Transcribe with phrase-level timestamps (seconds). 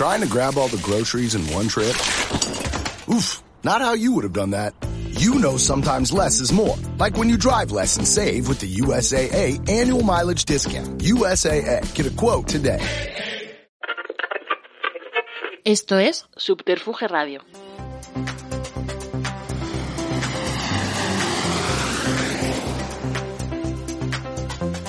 [0.00, 1.94] Trying to grab all the groceries in one trip?
[3.14, 4.72] Oof, not how you would have done that.
[5.10, 6.74] You know sometimes less is more.
[6.96, 11.02] Like when you drive less and save with the USAA annual mileage discount.
[11.02, 11.94] USAA.
[11.94, 12.80] Get a quote today.
[15.66, 17.42] Esto es Subterfuge Radio.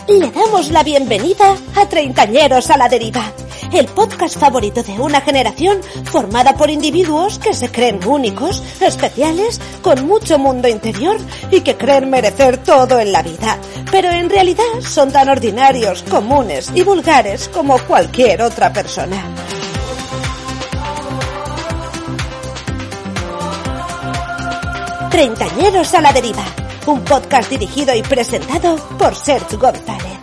[0.07, 3.33] Le damos la bienvenida a Treintañeros a la Deriva,
[3.73, 10.05] el podcast favorito de una generación formada por individuos que se creen únicos, especiales, con
[10.05, 11.17] mucho mundo interior
[11.52, 13.57] y que creen merecer todo en la vida,
[13.91, 19.23] pero en realidad son tan ordinarios, comunes y vulgares como cualquier otra persona.
[25.09, 26.45] Treintañeros a la Deriva,
[26.88, 30.20] un podcast dirigido y presentado por Sergio González.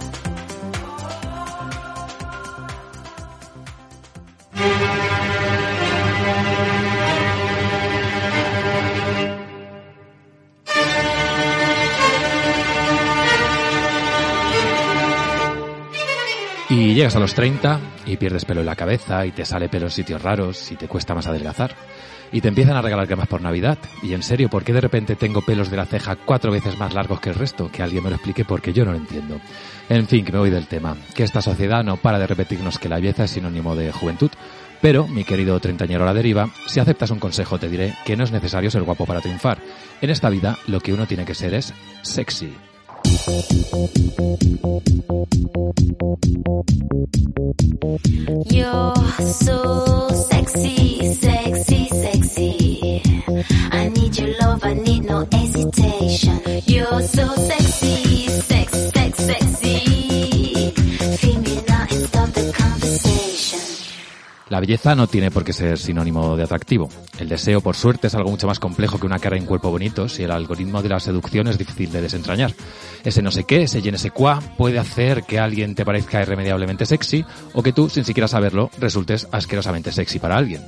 [16.98, 19.92] Llegas a los 30 y pierdes pelo en la cabeza y te sale pelo en
[19.92, 21.76] sitios raros y te cuesta más adelgazar.
[22.32, 23.78] Y te empiezan a regalar cremas por Navidad.
[24.02, 26.94] Y en serio, ¿por qué de repente tengo pelos de la ceja cuatro veces más
[26.94, 27.70] largos que el resto?
[27.70, 29.40] Que alguien me lo explique porque yo no lo entiendo.
[29.88, 30.96] En fin, que me voy del tema.
[31.14, 34.32] Que esta sociedad no para de repetirnos que la belleza es sinónimo de juventud.
[34.82, 38.24] Pero, mi querido treintañero a la deriva, si aceptas un consejo te diré que no
[38.24, 39.58] es necesario ser guapo para triunfar.
[40.00, 42.52] En esta vida lo que uno tiene que ser es sexy.
[48.50, 48.94] You're
[49.24, 53.02] so sexy, sexy, sexy.
[53.72, 56.40] I need your love, I need no hesitation.
[56.66, 60.07] You're so sexy, sex, sex, sexy.
[64.48, 66.88] La belleza no tiene por qué ser sinónimo de atractivo.
[67.18, 69.70] El deseo, por suerte, es algo mucho más complejo que una cara y un cuerpo
[69.70, 72.54] bonitos y el algoritmo de la seducción es difícil de desentrañar.
[73.04, 76.86] Ese no sé qué, ese ne sais quoi, puede hacer que alguien te parezca irremediablemente
[76.86, 80.62] sexy o que tú, sin siquiera saberlo, resultes asquerosamente sexy para alguien.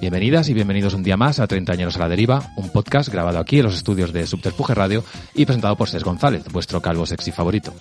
[0.00, 3.40] Bienvenidas y bienvenidos un día más a 30 años a la deriva, un podcast grabado
[3.40, 5.02] aquí en los estudios de Subterfuge Radio
[5.34, 7.74] y presentado por Ses González, vuestro calvo sexy favorito.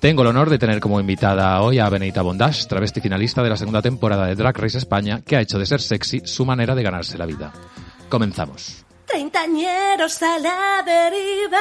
[0.00, 3.56] Tengo el honor de tener como invitada hoy a Benedita Bondage, travesti finalista de la
[3.56, 6.82] segunda temporada de Drag Race España, que ha hecho de ser sexy su manera de
[6.82, 7.52] ganarse la vida.
[8.08, 8.84] Comenzamos.
[9.06, 11.58] Treintañeros a la deriva.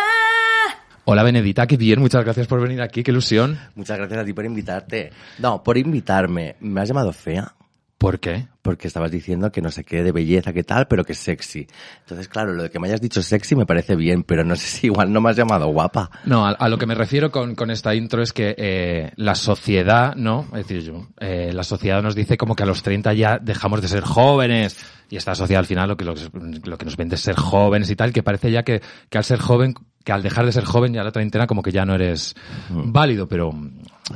[1.06, 3.59] Hola Benedita, qué bien, muchas gracias por venir aquí, qué ilusión.
[3.76, 5.12] Muchas gracias a ti por invitarte.
[5.38, 6.56] No, por invitarme.
[6.62, 7.53] ¿Me has llamado fea?
[8.00, 8.48] ¿Por qué?
[8.62, 11.68] Porque estabas diciendo que no sé qué de belleza, qué tal, pero que sexy.
[12.00, 14.66] Entonces, claro, lo de que me hayas dicho sexy me parece bien, pero no sé
[14.68, 16.09] si igual no me has llamado guapa.
[16.24, 19.36] No, a, a lo que me refiero con, con esta intro es que eh, la
[19.36, 20.46] sociedad, ¿no?
[20.54, 23.82] Es decir, yo, eh, la sociedad nos dice como que a los 30 ya dejamos
[23.82, 24.78] de ser jóvenes.
[25.09, 26.30] Y esta sociedad al final lo que, lo, que-
[26.64, 29.24] lo que nos vende es ser jóvenes y tal, que parece ya que, que al
[29.26, 29.74] ser joven,
[30.06, 32.34] que al dejar de ser joven ya la treintena como que ya no eres
[32.70, 33.52] válido, pero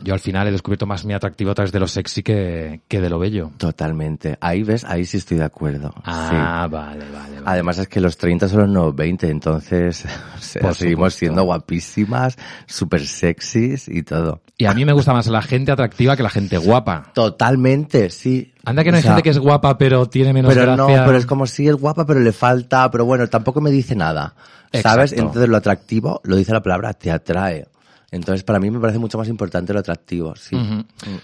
[0.03, 3.01] yo al final he descubierto más mi atractivo a través de lo sexy que, que
[3.01, 3.51] de lo bello.
[3.57, 4.37] Totalmente.
[4.41, 5.93] Ahí ves, ahí sí estoy de acuerdo.
[6.03, 6.35] Ah, Sí.
[6.71, 7.41] vale, vale, vale.
[7.45, 10.05] Además es que los 30 son los nuevos 20, entonces
[10.37, 14.41] o sea, Por seguimos siendo guapísimas, súper sexys y todo.
[14.57, 17.11] Y a mí me gusta más la gente atractiva que la gente guapa.
[17.13, 18.53] Totalmente, sí.
[18.65, 21.05] Anda que no O hay gente que es guapa pero tiene menos pero no, gracia.
[21.05, 24.35] pero es como si es guapa, pero le falta, pero bueno, tampoco me dice nada.
[24.81, 25.11] ¿Sabes?
[25.13, 27.67] Entonces lo atractivo, lo dice la palabra, te atrae.
[28.13, 30.55] Entonces para mí me parece mucho más importante lo atractivo, sí.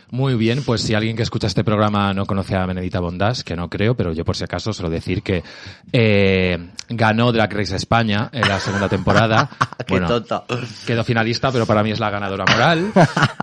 [0.09, 3.55] Muy bien, pues si alguien que escucha este programa no conoce a Benedita Bondás, que
[3.55, 5.43] no creo, pero yo por si acaso suelo decir que
[5.93, 6.57] eh,
[6.89, 9.47] ganó Drag Race España en la segunda temporada.
[9.85, 10.45] Qué tonto.
[10.87, 12.91] Quedó finalista, pero para mí es la ganadora moral.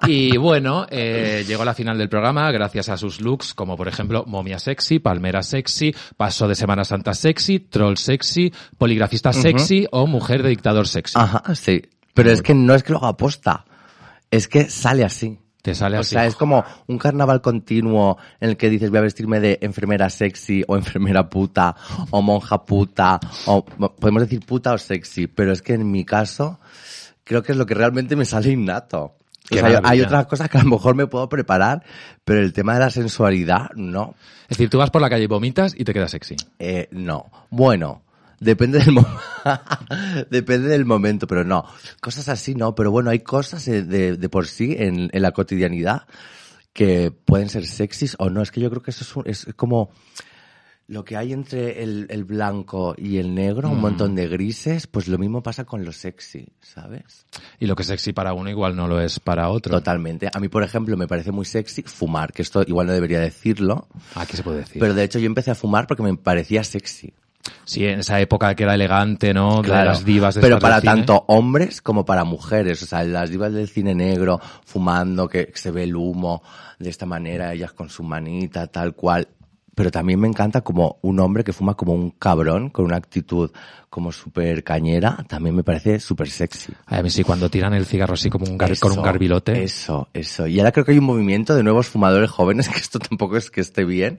[0.09, 3.89] Y bueno, eh, llegó a la final del programa gracias a sus looks, como por
[3.89, 10.07] ejemplo Momia Sexy, Palmera Sexy, Paso de Semana Santa Sexy, Troll Sexy, Poligrafista Sexy o
[10.07, 11.19] Mujer de Dictador Sexy.
[11.19, 11.83] Ajá, sí.
[12.17, 13.65] Pero es que no es que lo haga aposta,
[14.31, 15.39] es que sale así.
[15.63, 16.11] Te sale O así.
[16.11, 20.09] sea, es como un carnaval continuo en el que dices voy a vestirme de enfermera
[20.11, 21.75] sexy o enfermera puta
[22.11, 26.61] o monja puta o podemos decir puta o sexy, pero es que en mi caso
[27.25, 29.17] creo que es lo que realmente me sale innato.
[29.51, 31.83] O sea, hay- otras cosas que a lo mejor me puedo preparar,
[32.25, 34.15] pero el tema de la sensualidad, no.
[34.49, 36.37] Es decir, tú vas por la calle y vomitas y te quedas sexy.
[36.61, 37.27] Eh, no.
[37.51, 38.03] Bueno,
[38.41, 39.07] depende del mo-
[40.31, 41.65] depende del momento, pero no.
[42.01, 43.83] Cosas así no, pero bueno, hay cosas de,
[44.17, 46.07] de por sí en, en la cotidianidad
[46.73, 48.43] que pueden ser sexys o no.
[48.43, 49.91] Es que yo creo que eso es, un- es como
[50.89, 53.81] lo que hay entre el, el blanco y el negro, un Mm.
[53.81, 57.27] montón de grises, pues lo mismo pasa con lo sexy, ¿sabes?
[57.59, 59.73] Y lo que es sexy para uno igual no lo es para otro.
[59.73, 60.29] Totalmente.
[60.33, 63.89] A mí, por ejemplo, me parece muy sexy fumar, que esto igual no debería decirlo,
[64.15, 64.79] Aquí se puede decir.
[64.79, 67.13] pero de hecho yo empecé a fumar porque me parecía sexy.
[67.65, 69.63] Sí, en esa época que era elegante, ¿no?
[69.63, 73.31] De Claro, las divas de pero para tanto hombres como para mujeres, o sea, las
[73.31, 76.43] divas del cine negro fumando, que se ve el humo
[76.79, 79.29] de esta manera, ellas con su manita, tal cual.
[79.75, 83.51] Pero también me encanta como un hombre que fuma como un cabrón, con una actitud
[83.91, 86.73] como súper cañera, también me parece súper sexy.
[86.87, 89.63] Ay, a mí sí, cuando tiran el cigarro así como un gar- con un garbilote.
[89.63, 90.47] Eso, eso.
[90.47, 93.51] Y ahora creo que hay un movimiento de nuevos fumadores jóvenes, que esto tampoco es
[93.51, 94.19] que esté bien,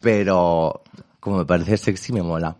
[0.00, 0.82] pero
[1.26, 2.56] como me parece sexy, me mola.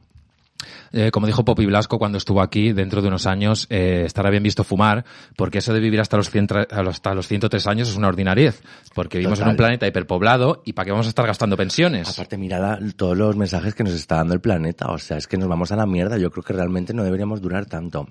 [0.92, 4.42] Eh, como dijo Poppy Blasco cuando estuvo aquí, dentro de unos años eh, estará bien
[4.42, 5.04] visto fumar,
[5.36, 8.62] porque eso de vivir hasta los, 100 tra- hasta los 103 años es una ordinariez,
[8.94, 12.08] porque vivimos en un planeta hiperpoblado y para qué vamos a estar gastando pensiones.
[12.08, 14.86] Aparte, mira la- todos los mensajes que nos está dando el planeta.
[14.86, 16.16] O sea, es que nos vamos a la mierda.
[16.18, 18.08] Yo creo que realmente no deberíamos durar tanto.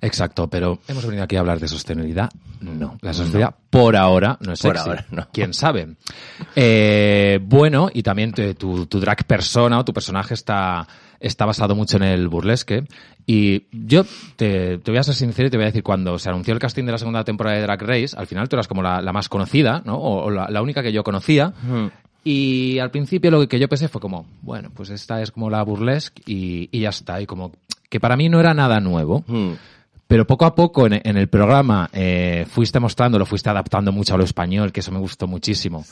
[0.00, 2.28] Exacto, pero hemos venido aquí a hablar de sostenibilidad.
[2.60, 4.88] No, la sostenibilidad por ahora no es Por sexy.
[4.90, 5.28] ahora, no.
[5.32, 5.96] ¿Quién sabe?
[6.54, 10.86] Eh, bueno, y también tu drag persona o tu personaje está,
[11.20, 12.84] está basado mucho en el burlesque.
[13.26, 14.04] Y yo
[14.36, 16.60] te, te voy a ser sincero y te voy a decir, cuando se anunció el
[16.60, 19.12] casting de la segunda temporada de Drag Race, al final tú eras como la, la
[19.12, 19.96] más conocida, ¿no?
[19.96, 21.52] O, o la, la única que yo conocía.
[22.22, 25.62] Y al principio lo que yo pensé fue como, bueno, pues esta es como la
[25.62, 27.20] burlesque y, y ya está.
[27.20, 27.52] Y como
[27.88, 29.24] que para mí no era nada nuevo.
[29.26, 29.52] Hmm.
[30.06, 34.14] Pero poco a poco en, en el programa eh, fuiste mostrando, lo fuiste adaptando mucho
[34.14, 35.84] a lo español, que eso me gustó muchísimo.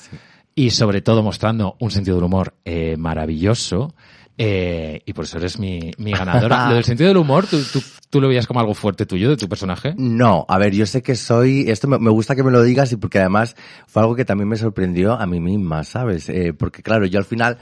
[0.55, 3.95] Y sobre todo mostrando un sentido del humor eh, maravilloso.
[4.39, 6.67] Eh, y por eso eres mi, mi ganadora.
[6.69, 9.37] lo del sentido del humor, ¿tú, tú, tú lo veías como algo fuerte tuyo, de
[9.37, 9.95] tu personaje?
[9.97, 12.93] No, a ver, yo sé que soy, esto me, me gusta que me lo digas
[12.93, 13.57] y porque además
[13.87, 16.29] fue algo que también me sorprendió a mí misma, ¿sabes?
[16.29, 17.59] Eh, porque claro, yo al final,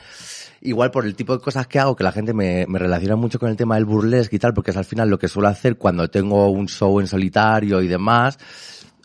[0.61, 3.39] igual por el tipo de cosas que hago, que la gente me, me relaciona mucho
[3.39, 5.77] con el tema del burlesque y tal, porque es al final lo que suelo hacer
[5.77, 8.39] cuando tengo un show en solitario y demás,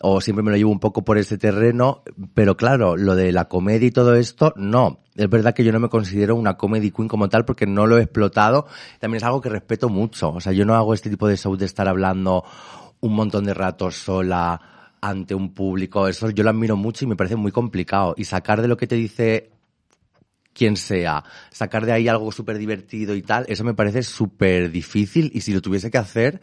[0.02, 2.02] o siempre me lo llevo un poco por ese terreno,
[2.34, 5.00] pero claro, lo de la comedia y todo esto, no.
[5.14, 7.98] Es verdad que yo no me considero una comedy queen como tal porque no lo
[7.98, 8.66] he explotado.
[9.00, 10.30] También es algo que respeto mucho.
[10.30, 12.44] O sea, yo no hago este tipo de show de estar hablando
[13.00, 14.60] un montón de ratos sola
[15.00, 16.06] ante un público.
[16.08, 18.14] Eso yo lo admiro mucho y me parece muy complicado.
[18.18, 19.50] Y sacar de lo que te dice
[20.52, 25.30] quien sea, sacar de ahí algo súper divertido y tal, eso me parece súper difícil
[25.34, 26.40] y si lo tuviese que hacer,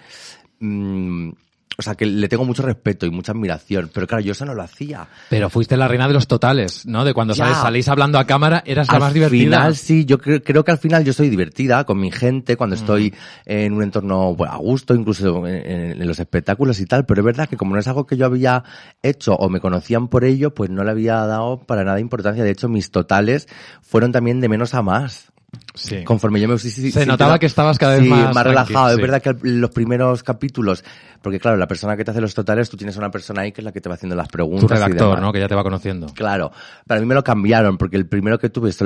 [0.59, 1.31] mm,
[1.77, 4.53] o sea, que le tengo mucho respeto y mucha admiración, pero claro, yo eso no
[4.53, 5.07] lo hacía.
[5.29, 7.03] Pero fuiste la reina de los totales, ¿no?
[7.03, 9.39] De cuando sales, salís hablando a cámara, eras la al más divertida.
[9.57, 12.75] final sí, yo creo, creo que al final yo soy divertida con mi gente cuando
[12.75, 13.13] estoy
[13.45, 17.21] en un entorno bueno, a gusto, incluso en, en- en los espectáculos y tal, pero
[17.21, 18.63] es verdad que como no es algo que yo había
[19.01, 22.43] hecho o me conocían por ello, pues no le había dado para nada importancia.
[22.43, 23.47] De hecho, mis totales
[23.81, 25.32] fueron también de menos a más.
[25.75, 26.03] Sí.
[26.03, 28.49] Conforme yo me sí, sí, Se sí, notaba que estabas cada vez sí, más tranqui,
[28.49, 28.89] relajado.
[28.89, 28.95] sí.
[28.95, 30.83] Es verdad que los primeros capítulos,
[31.21, 33.61] porque claro, la persona que te hace los totales, tú tienes una persona ahí que
[33.61, 34.67] es la que te va haciendo las preguntas.
[34.67, 35.21] Tu y redactor, demás.
[35.21, 35.33] ¿no?
[35.33, 36.07] Que ya te va conociendo.
[36.13, 36.51] Claro,
[36.85, 38.85] para mí me lo cambiaron porque el primero que tuve, esto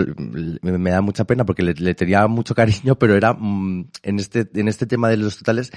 [0.62, 4.20] me, me da mucha pena porque le, le tenía mucho cariño, pero era mm, en
[4.20, 5.72] este en este tema de los totales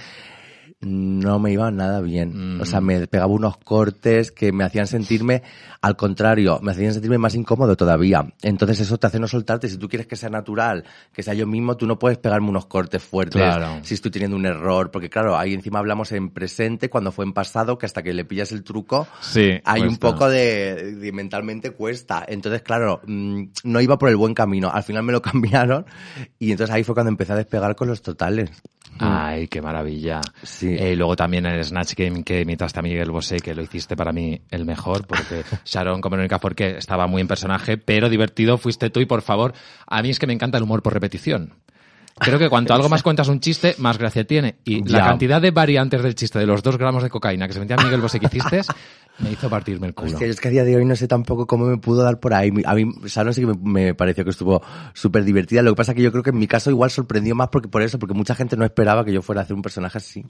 [0.82, 2.58] no me iba nada bien.
[2.60, 5.42] O sea, me pegaba unos cortes que me hacían sentirme,
[5.82, 8.32] al contrario, me hacían sentirme más incómodo todavía.
[8.40, 9.68] Entonces eso te hace no soltarte.
[9.68, 12.64] Si tú quieres que sea natural, que sea yo mismo, tú no puedes pegarme unos
[12.66, 13.80] cortes fuertes Claro.
[13.82, 14.90] si estoy teniendo un error.
[14.90, 18.24] Porque claro, ahí encima hablamos en presente cuando fue en pasado, que hasta que le
[18.24, 22.24] pillas el truco, Sí, hay un poco de, de mentalmente cuesta.
[22.26, 24.70] Entonces, claro, mm, no iba por el buen camino.
[24.72, 25.20] Al final me lo
[25.60, 25.84] cambiaron
[26.38, 28.50] y entonces ahí fue cuando empecé a despegar con los totales.
[28.98, 30.20] Ay, qué maravilla.
[30.42, 30.69] Sí.
[30.76, 33.96] Eh, y luego también el Snatch Game que imitaste a Miguel Bosé, que lo hiciste
[33.96, 38.58] para mí el mejor, porque Sharon como Verónica Forqué estaba muy en personaje, pero divertido
[38.58, 39.52] fuiste tú y por favor,
[39.86, 41.54] a mí es que me encanta el humor por repetición.
[42.20, 44.56] Creo que cuanto algo más cuentas un chiste, más gracia tiene.
[44.64, 47.60] Y la cantidad de variantes del chiste de los dos gramos de cocaína que se
[47.60, 48.62] metía Miguel Bosé que hiciste,
[49.18, 50.12] me hizo partirme el culo.
[50.12, 52.34] Hostia, es que a día de hoy no sé tampoco cómo me pudo dar por
[52.34, 52.52] ahí.
[52.64, 54.62] A mí, Sharon sí que me, me pareció que estuvo
[54.92, 55.62] súper divertida.
[55.62, 57.82] Lo que pasa que yo creo que en mi caso igual sorprendió más porque por
[57.82, 60.24] eso, porque mucha gente no esperaba que yo fuera a hacer un personaje así.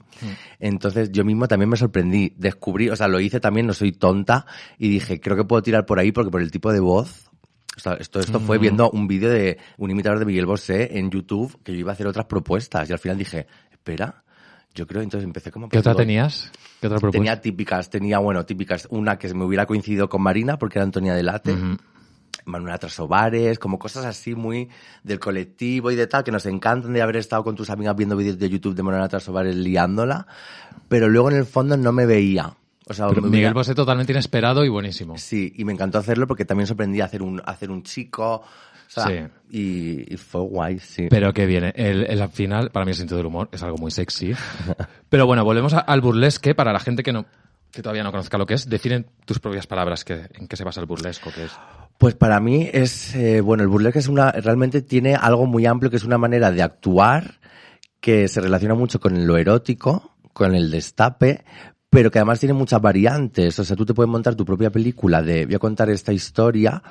[0.59, 2.33] Entonces yo mismo también me sorprendí.
[2.37, 4.45] Descubrí, o sea, lo hice también, no soy tonta,
[4.77, 7.30] y dije, creo que puedo tirar por ahí porque por el tipo de voz.
[7.77, 11.71] Esto, esto fue viendo un vídeo de un imitador de Miguel Bosé en YouTube que
[11.71, 14.23] yo iba a hacer otras propuestas y al final dije, espera,
[14.73, 15.69] yo creo, entonces empecé como...
[15.69, 16.51] ¿Qué otra tenías?
[16.79, 17.17] ¿Qué otra propuesta?
[17.17, 18.87] Tenía típicas, tenía, bueno, típicas.
[18.89, 21.55] Una que me hubiera coincidido con Marina, porque era Antonia Delate.
[22.45, 24.69] Manuela Trasovares, como cosas así muy
[25.03, 28.15] del colectivo y de tal, que nos encantan de haber estado con tus amigas viendo
[28.15, 30.25] vídeos de YouTube de Manuela Trasovares liándola,
[30.87, 32.55] pero luego en el fondo no me veía.
[32.91, 35.17] O sea, Pero Miguel Bosé totalmente inesperado y buenísimo.
[35.17, 38.35] Sí, y me encantó hacerlo porque también sorprendí a hacer un, hacer un chico.
[38.43, 38.43] O
[38.87, 39.57] sea, Sí.
[39.57, 41.07] y, y fue guay, sí.
[41.09, 41.71] Pero que viene.
[41.75, 44.33] El, el al final, para mí el sentido del humor es algo muy sexy.
[45.09, 46.53] Pero bueno, volvemos a- al burlesque.
[46.55, 47.25] Para la gente que no
[47.71, 50.65] que todavía no conozca lo que es, definen tus propias palabras que, en qué se
[50.65, 51.51] basa el burlesco, que es.
[51.97, 55.89] Pues para mí es, eh, bueno, el burlesque es una, realmente tiene algo muy amplio
[55.89, 57.39] que es una manera de actuar
[58.01, 61.45] que se relaciona mucho con lo erótico, con el destape,
[61.91, 63.59] pero que además tiene muchas variantes.
[63.59, 66.81] O sea, tú te puedes montar tu propia película de, voy a contar esta historia,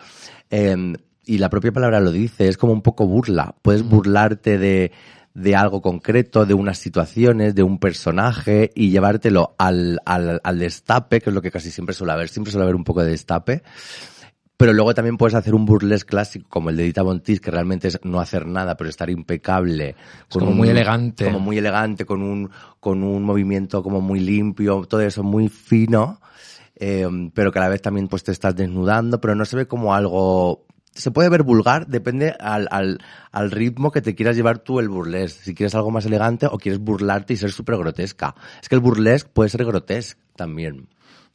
[0.50, 0.92] eh,
[1.24, 3.54] y la propia palabra lo dice, es como un poco burla.
[3.62, 4.92] Puedes burlarte de,
[5.32, 11.20] de algo concreto, de unas situaciones, de un personaje y llevártelo al, al, al destape,
[11.20, 12.28] que es lo que casi siempre suele haber.
[12.28, 13.62] Siempre suele haber un poco de destape.
[14.60, 17.88] Pero luego también puedes hacer un burlesque clásico como el de Dita Bontis, que realmente
[17.88, 19.96] es no hacer nada, pero estar impecable.
[20.30, 21.24] como muy elegante.
[21.24, 26.20] Como muy elegante, con un, con un movimiento como muy limpio, todo eso muy fino,
[26.76, 29.66] eh, pero que a la vez también pues te estás desnudando, pero no se ve
[29.66, 30.66] como algo...
[30.92, 32.98] Se puede ver vulgar, depende al, al,
[33.32, 35.42] al ritmo que te quieras llevar tú el burlesque.
[35.42, 38.34] Si quieres algo más elegante o quieres burlarte y ser súper grotesca.
[38.60, 40.86] Es que el burlesque puede ser grotesco también.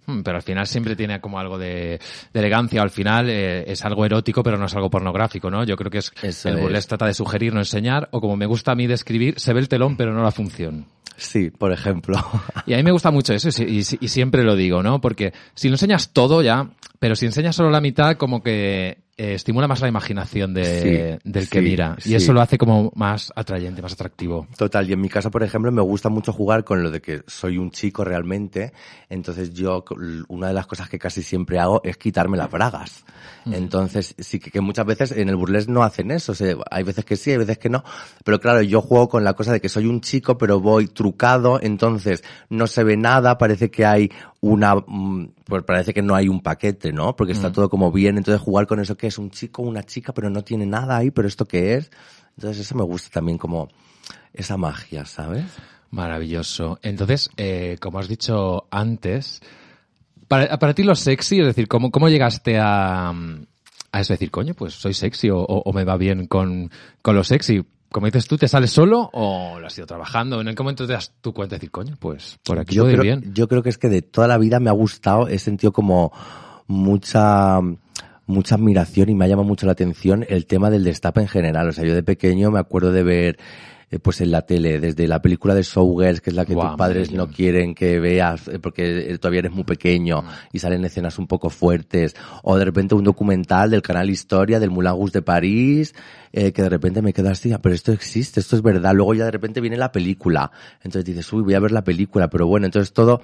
[0.06, 2.00] Hmm, Pero al final siempre tiene como algo de,
[2.34, 2.82] de elegancia.
[2.82, 5.64] Al final eh, es algo erótico, pero no es algo pornográfico, ¿no?
[5.64, 6.62] Yo creo que es Eso el es.
[6.62, 9.60] burlesque trata de sugerir, no enseñar, o como me gusta a mí describir, se ve
[9.60, 10.86] el telón, pero no la función.
[11.18, 12.18] Sí, por ejemplo.
[12.66, 15.00] Y a mí me gusta mucho eso y, y y siempre lo digo, ¿no?
[15.00, 16.70] Porque si lo enseñas todo ya,
[17.00, 21.30] pero si enseñas solo la mitad, como que eh, estimula más la imaginación de, Sí,
[21.30, 21.96] del que sí, mira.
[22.00, 22.12] sí.
[22.12, 24.48] Y eso lo hace como más atrayente, más atractivo.
[24.58, 27.24] Total, y en mi caso, por ejemplo, me gusta mucho jugar con lo de que
[27.28, 28.74] soy un chico realmente.
[29.10, 29.86] Entonces yo,
[30.28, 33.06] una de las cosas que casi siempre hago es quitarme las bragas.
[33.46, 36.32] Entonces, sí que, que muchas veces en el burlesque no hacen eso.
[36.32, 37.84] O sea, hay veces que sí, hay veces que no.
[38.24, 41.60] Pero claro, yo juego con la cosa de que soy un chico, pero voy trucado.
[41.62, 43.38] Entonces, no se ve nada.
[43.38, 44.12] Parece que hay
[44.52, 47.16] una, mm, pues parece que no hay un paquete, ¿no?
[47.16, 48.18] Porque está todo como bien.
[48.18, 51.12] Entonces, jugar con eso que es un chico, una chica, pero no tiene nada ahí.
[51.12, 51.92] Pero esto qué es.
[52.38, 53.70] Entonces, eso me gusta también como
[54.34, 55.46] esa magia, ¿sabes?
[55.92, 56.78] Maravilloso.
[56.82, 59.42] Entonces, eh, como has dicho antes,
[60.28, 64.14] para, para ti lo sexy, es decir, ¿cómo, cómo llegaste a, a eso?
[64.14, 66.70] decir, coño, pues soy sexy o, o- o me va bien con,
[67.02, 67.64] con lo sexy.
[67.96, 70.42] Como dices tú, ¿te sales solo o lo has ido trabajando?
[70.42, 73.02] ¿En qué momento te das tu cuenta de decir, coño, pues por aquí yo creo,
[73.02, 73.32] bien?
[73.34, 76.12] yo creo que es que de toda la vida me ha gustado, he sentido como
[76.68, 77.62] mucha
[78.26, 81.70] mucha admiración y me ha llamado mucho la atención el tema del destape en general.
[81.70, 83.38] O sea, yo de pequeño me acuerdo de ver
[83.92, 86.70] eh, pues en la tele, desde la película de Showgirls, que es la que Guau,
[86.70, 90.28] tus padres no quieren que veas eh, porque eh, todavía eres muy pequeño Mm.
[90.54, 94.72] y salen escenas un poco fuertes, o de repente un documental del canal Historia del
[94.72, 95.94] Moulin Rouge de París,
[96.34, 98.94] eh, que de repente me quedo así, "Ah, pero esto existe, esto es verdad.
[98.94, 100.52] Luego ya de repente viene la película,
[100.84, 103.22] entonces dices, uy, voy a ver la película, pero bueno, entonces todo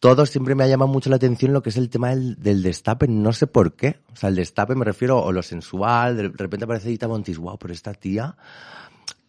[0.00, 2.60] todo siempre me ha llamado mucho la atención lo que es el tema del, del
[2.64, 4.00] destape, no sé por qué.
[4.12, 7.56] O sea, el destape me refiero a lo sensual, de repente aparece Dita Montis, wow,
[7.56, 8.34] pero esta tía,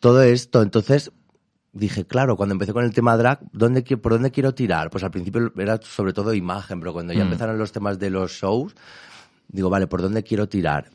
[0.03, 1.13] todo esto, entonces
[1.71, 4.89] dije, claro, cuando empecé con el tema drag, ¿dónde, ¿por dónde quiero tirar?
[4.89, 7.27] Pues al principio era sobre todo imagen, pero cuando ya Mm.
[7.27, 8.75] empezaron los temas de los shows,
[9.47, 10.89] digo, vale, ¿por dónde quiero tirar?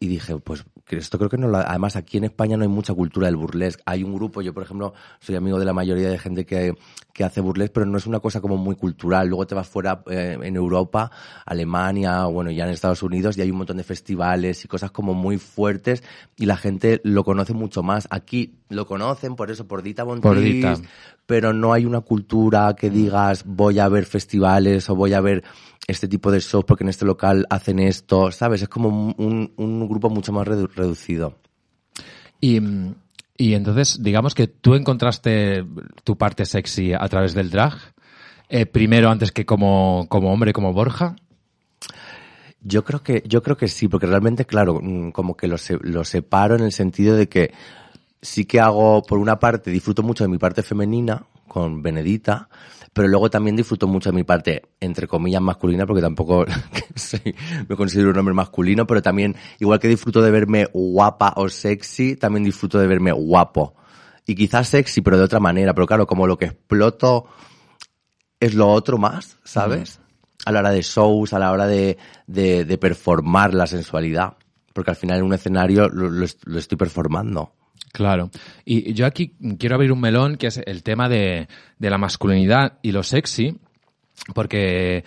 [0.00, 1.58] Y dije, pues esto creo que no lo...
[1.58, 3.82] Además, aquí en España no hay mucha cultura del burlesque.
[3.86, 6.74] Hay un grupo, yo por ejemplo, soy amigo de la mayoría de gente que,
[7.12, 9.28] que hace burlesque, pero no es una cosa como muy cultural.
[9.28, 11.10] Luego te vas fuera eh, en Europa,
[11.46, 15.14] Alemania, bueno, ya en Estados Unidos, y hay un montón de festivales y cosas como
[15.14, 16.02] muy fuertes,
[16.36, 18.06] y la gente lo conoce mucho más.
[18.10, 20.74] Aquí lo conocen por eso, por Dita Bontis, Por Dita.
[21.26, 25.44] pero no hay una cultura que digas voy a ver festivales o voy a ver
[25.86, 28.62] este tipo de shows porque en este local hacen esto, ¿sabes?
[28.62, 31.38] Es como un, grupo mucho más redu- reducido.
[32.40, 32.60] Y,
[33.36, 35.64] y entonces, digamos que tú encontraste
[36.04, 37.74] tu parte sexy a través del drag,
[38.48, 41.16] eh, primero antes que como, como hombre, como Borja.
[42.60, 45.78] Yo creo que, yo creo que sí, porque realmente, claro, mm, como que lo, se-
[45.82, 47.52] lo separo en el sentido de que
[48.20, 52.48] sí que hago, por una parte, disfruto mucho de mi parte femenina con Benedita,
[52.92, 56.44] pero luego también disfruto mucho de mi parte, entre comillas, masculina, porque tampoco
[56.94, 57.34] soy-
[57.68, 62.16] me considero un hombre masculino, pero también, igual que disfruto de verme guapa o sexy,
[62.16, 63.74] también disfruto de verme guapo.
[64.26, 67.26] Y quizás sexy, pero de otra manera, pero claro, como lo que exploto
[68.40, 70.00] es lo otro más, ¿sabes?
[70.44, 71.96] A la hora de shows, a la hora de,
[72.26, 74.34] de, de performar la sensualidad.
[74.72, 77.52] Porque al final en un escenario lo, lo estoy performando.
[77.92, 78.30] Claro.
[78.64, 81.46] Y yo aquí quiero abrir un melón que es el tema de,
[81.78, 83.58] de la masculinidad y lo sexy,
[84.34, 85.04] porque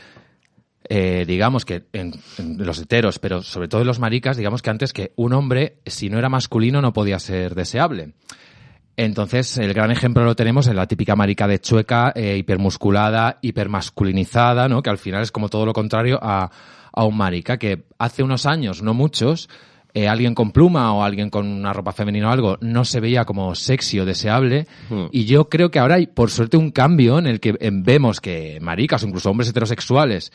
[0.87, 4.69] eh, digamos que en, en los heteros, pero sobre todo en los maricas, digamos que
[4.69, 8.13] antes que un hombre, si no era masculino, no podía ser deseable.
[8.97, 14.69] Entonces, el gran ejemplo lo tenemos en la típica marica de chueca, eh, hipermusculada, hipermasculinizada,
[14.69, 14.81] ¿no?
[14.81, 16.49] Que al final es como todo lo contrario a,
[16.93, 19.49] a un marica, que hace unos años, no muchos,
[19.95, 23.23] eh, alguien con pluma o alguien con una ropa femenina o algo no se veía
[23.23, 24.67] como sexy o deseable.
[24.89, 25.05] Hmm.
[25.09, 28.59] Y yo creo que ahora hay, por suerte, un cambio en el que vemos que
[28.61, 30.33] maricas o incluso hombres heterosexuales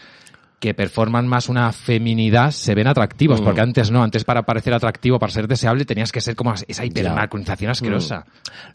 [0.60, 3.44] que performan más una feminidad se ven atractivos, Mm.
[3.44, 6.84] porque antes no, antes para parecer atractivo, para ser deseable, tenías que ser como esa
[6.84, 8.26] hipermasculinización asquerosa.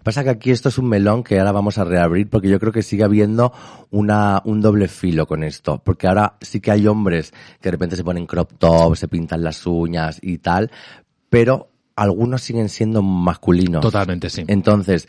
[0.03, 2.73] Pasa que aquí esto es un melón que ahora vamos a reabrir porque yo creo
[2.73, 3.53] que sigue habiendo
[3.91, 5.79] una, un doble filo con esto.
[5.85, 9.43] Porque ahora sí que hay hombres que de repente se ponen crop top, se pintan
[9.43, 10.71] las uñas y tal,
[11.29, 13.81] pero algunos siguen siendo masculinos.
[13.81, 14.43] Totalmente, sí.
[14.47, 15.07] Entonces,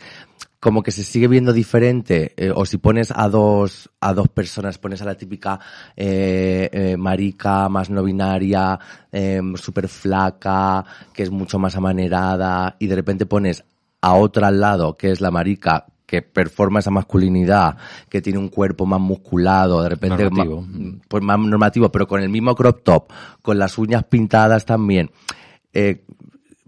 [0.59, 4.77] como que se sigue viendo diferente, eh, o si pones a dos, a dos personas,
[4.79, 5.59] pones a la típica
[5.95, 8.79] eh, eh, marica más no binaria,
[9.11, 10.83] eh, súper flaca,
[11.13, 13.63] que es mucho más amanerada, y de repente pones
[14.01, 17.75] a otra al lado, que es la marica que performa esa masculinidad,
[18.09, 20.61] que tiene un cuerpo más musculado, de repente Normativo.
[20.61, 23.11] ma- pues más normativo, pero con el mismo crop top,
[23.41, 25.11] con las uñas pintadas también.
[25.73, 26.03] Eh,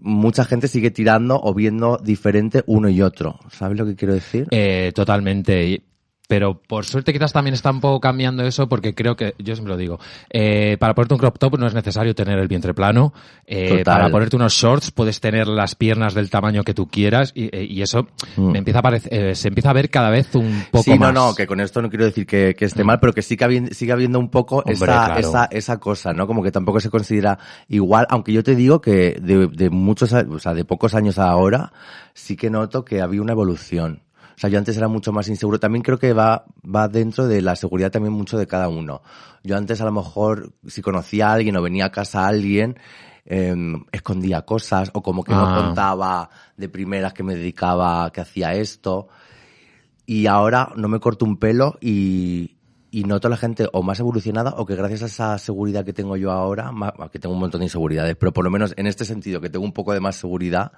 [0.00, 3.38] mucha gente sigue tirando o viendo diferente uno y otro.
[3.50, 4.46] ¿Sabes lo que quiero decir?
[4.50, 5.82] Eh, totalmente.
[6.30, 9.72] Pero por suerte quizás también está un poco cambiando eso porque creo que, yo siempre
[9.74, 9.98] lo digo,
[10.30, 13.12] eh, para ponerte un crop top no es necesario tener el vientre plano.
[13.46, 17.46] Eh, para ponerte unos shorts puedes tener las piernas del tamaño que tú quieras y,
[17.54, 18.06] eh, y eso
[18.36, 20.92] me empieza a eh, se empieza a ver cada vez un poco Mm.
[20.94, 21.12] sí, más.
[21.12, 23.36] no, no, que con esto no quiero decir que, que esté mal, pero que sí
[23.36, 25.18] que habi- sigue habiendo un poco Hombre, esa, claro.
[25.18, 26.28] esa, esa cosa, ¿no?
[26.28, 30.38] Como que tampoco se considera igual, aunque yo te digo que de, de muchos, o
[30.38, 31.72] sea, de pocos años a ahora,
[32.14, 34.02] sí que noto que había una evolución.
[34.40, 35.60] O sea, yo antes era mucho más inseguro.
[35.60, 39.02] También creo que va, va dentro de la seguridad también mucho de cada uno.
[39.44, 42.78] Yo antes a lo mejor, si conocía a alguien o venía a casa a alguien,
[43.26, 43.54] eh,
[43.92, 45.62] escondía cosas o como que no Ah.
[45.62, 49.08] contaba de primeras que me dedicaba, que hacía esto
[50.06, 52.56] y ahora no me corto un pelo y,
[52.90, 55.92] y noto a la gente o más evolucionada o que gracias a esa seguridad que
[55.92, 56.72] tengo yo ahora,
[57.12, 59.66] que tengo un montón de inseguridades, pero por lo menos en este sentido que tengo
[59.66, 60.72] un poco de más seguridad,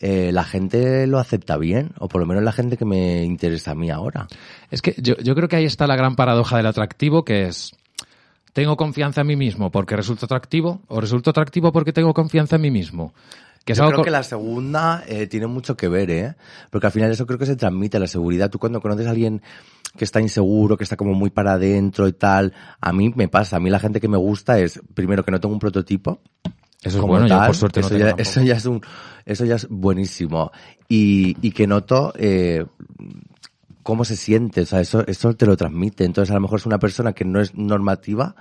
[0.00, 3.72] eh, la gente lo acepta bien, o por lo menos la gente que me interesa
[3.72, 4.28] a mí ahora.
[4.70, 7.72] Es que yo, yo creo que ahí está la gran paradoja del atractivo, que es,
[8.52, 12.62] ¿tengo confianza en mí mismo porque resulto atractivo o resulto atractivo porque tengo confianza en
[12.62, 13.12] mí mismo?
[13.64, 16.34] Que Yo creo que la segunda eh, tiene mucho que ver, ¿eh?
[16.70, 18.48] Porque al final eso creo que se transmite, la seguridad.
[18.48, 19.42] Tú cuando conoces a alguien
[19.94, 23.56] que está inseguro, que está como muy para adentro y tal, a mí me pasa.
[23.56, 26.22] A mí la gente que me gusta es, primero, que no tengo un prototipo.
[26.82, 27.46] Eso es como bueno, yo tal.
[27.46, 28.80] por suerte no eso tengo ya, eso ya es un,
[29.24, 30.50] eso ya es buenísimo.
[30.88, 32.64] Y, y que noto, eh,
[33.82, 36.04] cómo se siente, o sea, eso, eso te lo transmite.
[36.04, 38.34] Entonces a lo mejor es una persona que no es normativa,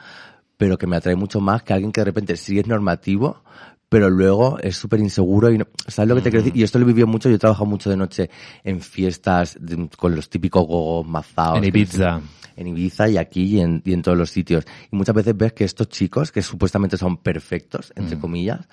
[0.58, 3.44] pero que me atrae mucho más que alguien que de repente sí es normativo,
[3.90, 6.60] pero luego es súper inseguro y no- ¿sabes lo que te quiero decir?
[6.60, 8.30] Y esto lo he vivido mucho, yo he trabajado mucho de noche
[8.64, 11.58] en fiestas de- con los típicos gogos mazados.
[11.60, 12.22] En Ibiza.
[12.58, 14.66] En Ibiza y aquí y en, y en todos los sitios.
[14.92, 18.68] Y muchas veces ves que estos chicos, que supuestamente son perfectos, entre comillas,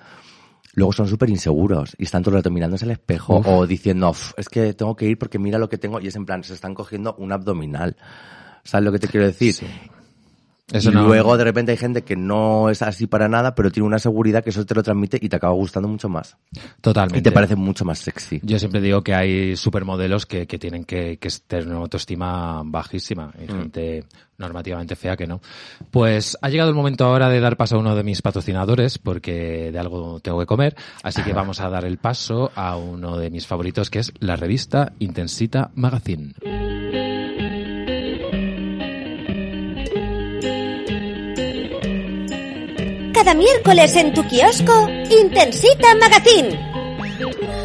[0.73, 3.47] luego son súper inseguros y están todo el rato mirándose al espejo Uf.
[3.47, 6.15] o diciendo, "Uf, es que tengo que ir porque mira lo que tengo y es
[6.15, 7.95] en plan, se están cogiendo un abdominal.
[8.63, 9.55] ¿Sabes lo que te quiero decir?
[10.71, 13.69] Eso y no- luego de repente hay gente que no es así para nada, pero
[13.69, 16.37] tiene una seguridad que eso te lo transmite y te acaba gustando mucho más.
[16.81, 17.19] Totalmente.
[17.19, 18.39] Y te parece mucho más sexy.
[18.43, 23.31] Yo siempre digo que hay supermodelos que, que tienen que, que tener una autoestima bajísima
[23.43, 24.05] y gente
[24.39, 25.39] normativamente fea que no.
[25.91, 29.71] Pues ha llegado el momento ahora de dar paso a uno de mis patrocinadores porque
[29.71, 33.29] de algo tengo que comer, así que vamos a dar el paso a uno de
[33.29, 36.33] mis favoritos que es la revista Intensita Magazine.
[43.25, 47.64] Cada miércoles en tu kiosco, Intensita Magazine.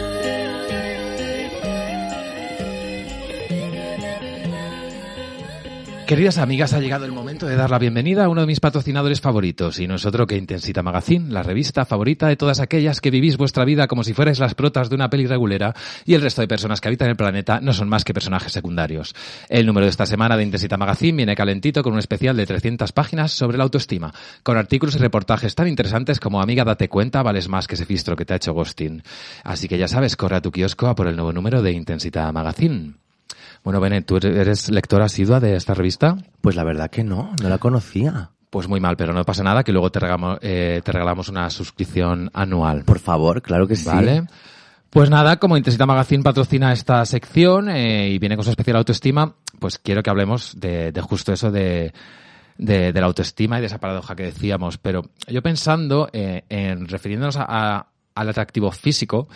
[6.10, 9.20] Queridas amigas, ha llegado el momento de dar la bienvenida a uno de mis patrocinadores
[9.20, 13.12] favoritos, y no es otro que Intensita Magazine, la revista favorita de todas aquellas que
[13.12, 15.72] vivís vuestra vida como si fuerais las protas de una peli regulera
[16.04, 19.14] y el resto de personas que habitan el planeta no son más que personajes secundarios.
[19.48, 22.90] El número de esta semana de Intensita Magazine viene calentito con un especial de 300
[22.90, 27.48] páginas sobre la autoestima, con artículos y reportajes tan interesantes como Amiga, date cuenta, vales
[27.48, 29.04] más que ese fistro que te ha hecho Ghosting.
[29.44, 32.32] Así que ya sabes, corre a tu kiosco a por el nuevo número de Intensita
[32.32, 32.94] Magazine.
[33.62, 36.16] Bueno, Benet, ¿tú eres lectora asidua de esta revista?
[36.40, 38.30] Pues la verdad que no, no la conocía.
[38.48, 41.48] Pues muy mal, pero no pasa nada, que luego te regalamos, eh, te regalamos una
[41.50, 42.84] suscripción anual.
[42.84, 43.86] Por favor, claro que sí.
[43.86, 44.24] ¿Vale?
[44.88, 49.34] Pues nada, como Intensita Magazine patrocina esta sección eh, y viene con su especial autoestima,
[49.60, 51.92] pues quiero que hablemos de, de justo eso de,
[52.58, 54.78] de, de la autoestima y de esa paradoja que decíamos.
[54.78, 57.44] Pero yo pensando eh, en refiriéndonos a-
[57.76, 59.28] a- al atractivo físico,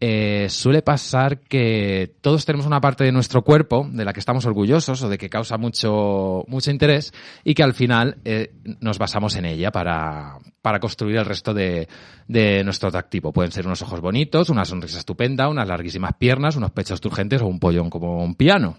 [0.00, 4.46] eh, suele pasar que todos tenemos una parte de nuestro cuerpo de la que estamos
[4.46, 9.34] orgullosos o de que causa mucho, mucho interés y que al final eh, nos basamos
[9.34, 11.88] en ella para, para construir el resto de,
[12.28, 13.32] de nuestro atractivo.
[13.32, 17.46] Pueden ser unos ojos bonitos, una sonrisa estupenda, unas larguísimas piernas, unos pechos turgentes o
[17.46, 18.76] un pollón como un piano.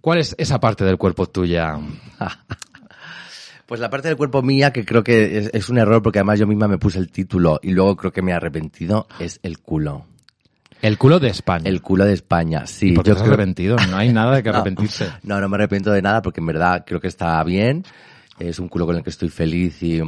[0.00, 1.78] ¿Cuál es esa parte del cuerpo tuya?
[3.66, 6.38] Pues la parte del cuerpo mía, que creo que es, es un error porque además
[6.38, 9.58] yo misma me puse el título y luego creo que me he arrepentido, es el
[9.58, 10.06] culo.
[10.82, 11.68] El culo de España.
[11.68, 12.88] El culo de España, sí.
[12.90, 13.76] ¿Y por qué yo creo- arrepentido?
[13.90, 15.10] No hay nada de que arrepentirse.
[15.22, 17.84] No, no me arrepiento de nada porque en verdad creo que está bien.
[18.38, 20.00] Es un culo con el que estoy feliz y,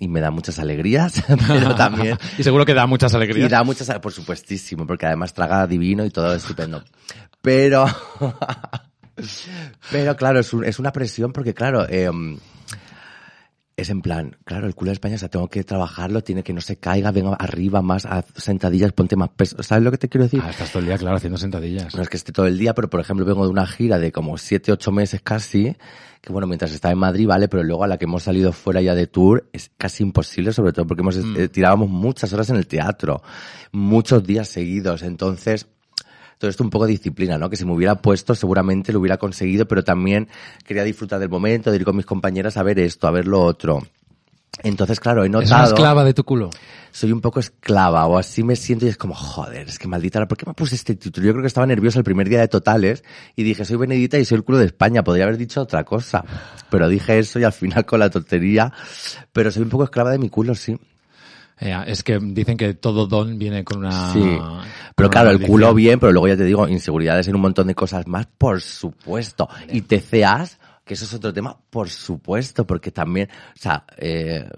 [0.00, 2.18] y me da muchas alegrías, pero también...
[2.38, 3.46] y seguro que da muchas alegrías.
[3.46, 6.82] Y da muchas, por supuestísimo, porque además traga divino y todo estupendo.
[7.40, 7.86] Pero,
[9.92, 12.10] pero claro, es, un- es una presión porque claro, eh,
[13.76, 16.54] es en plan, claro, el culo de España, o sea, tengo que trabajarlo, tiene que
[16.54, 19.62] no se caiga, venga arriba, más a sentadillas, ponte más peso.
[19.62, 20.40] ¿Sabes lo que te quiero decir?
[20.42, 21.94] Ah, estás todo el día, claro, haciendo sentadillas.
[21.94, 24.12] No es que esté todo el día, pero por ejemplo vengo de una gira de
[24.12, 25.76] como siete, ocho meses casi,
[26.22, 28.80] que bueno, mientras estaba en Madrid, vale, pero luego a la que hemos salido fuera
[28.80, 32.56] ya de tour es casi imposible, sobre todo porque hemos eh, tirábamos muchas horas en
[32.56, 33.22] el teatro,
[33.72, 35.66] muchos días seguidos, entonces
[36.38, 37.48] todo esto un poco de disciplina, ¿no?
[37.50, 40.28] Que si me hubiera puesto seguramente lo hubiera conseguido, pero también
[40.64, 43.42] quería disfrutar del momento, de ir con mis compañeras a ver esto, a ver lo
[43.42, 43.82] otro.
[44.62, 46.50] Entonces, claro, he ¿Es una notado esclava de tu culo?
[46.96, 50.26] soy un poco esclava o así me siento y es como, joder, es que maldita,
[50.26, 51.26] ¿por qué me puse este título?
[51.26, 54.24] Yo creo que estaba nerviosa el primer día de Totales y dije, soy Benedita y
[54.24, 56.24] soy el culo de España, podría haber dicho otra cosa,
[56.70, 58.72] pero dije eso y al final con la tontería,
[59.30, 60.78] pero soy un poco esclava de mi culo, sí.
[61.58, 64.12] Eh, es que dicen que todo don viene con una...
[64.12, 64.38] Sí,
[64.94, 67.74] pero claro, el culo bien, pero luego ya te digo, inseguridades en un montón de
[67.74, 69.48] cosas más, por supuesto.
[69.68, 74.48] Y TCAs, que eso es otro tema, por supuesto, porque también, o sea, eh,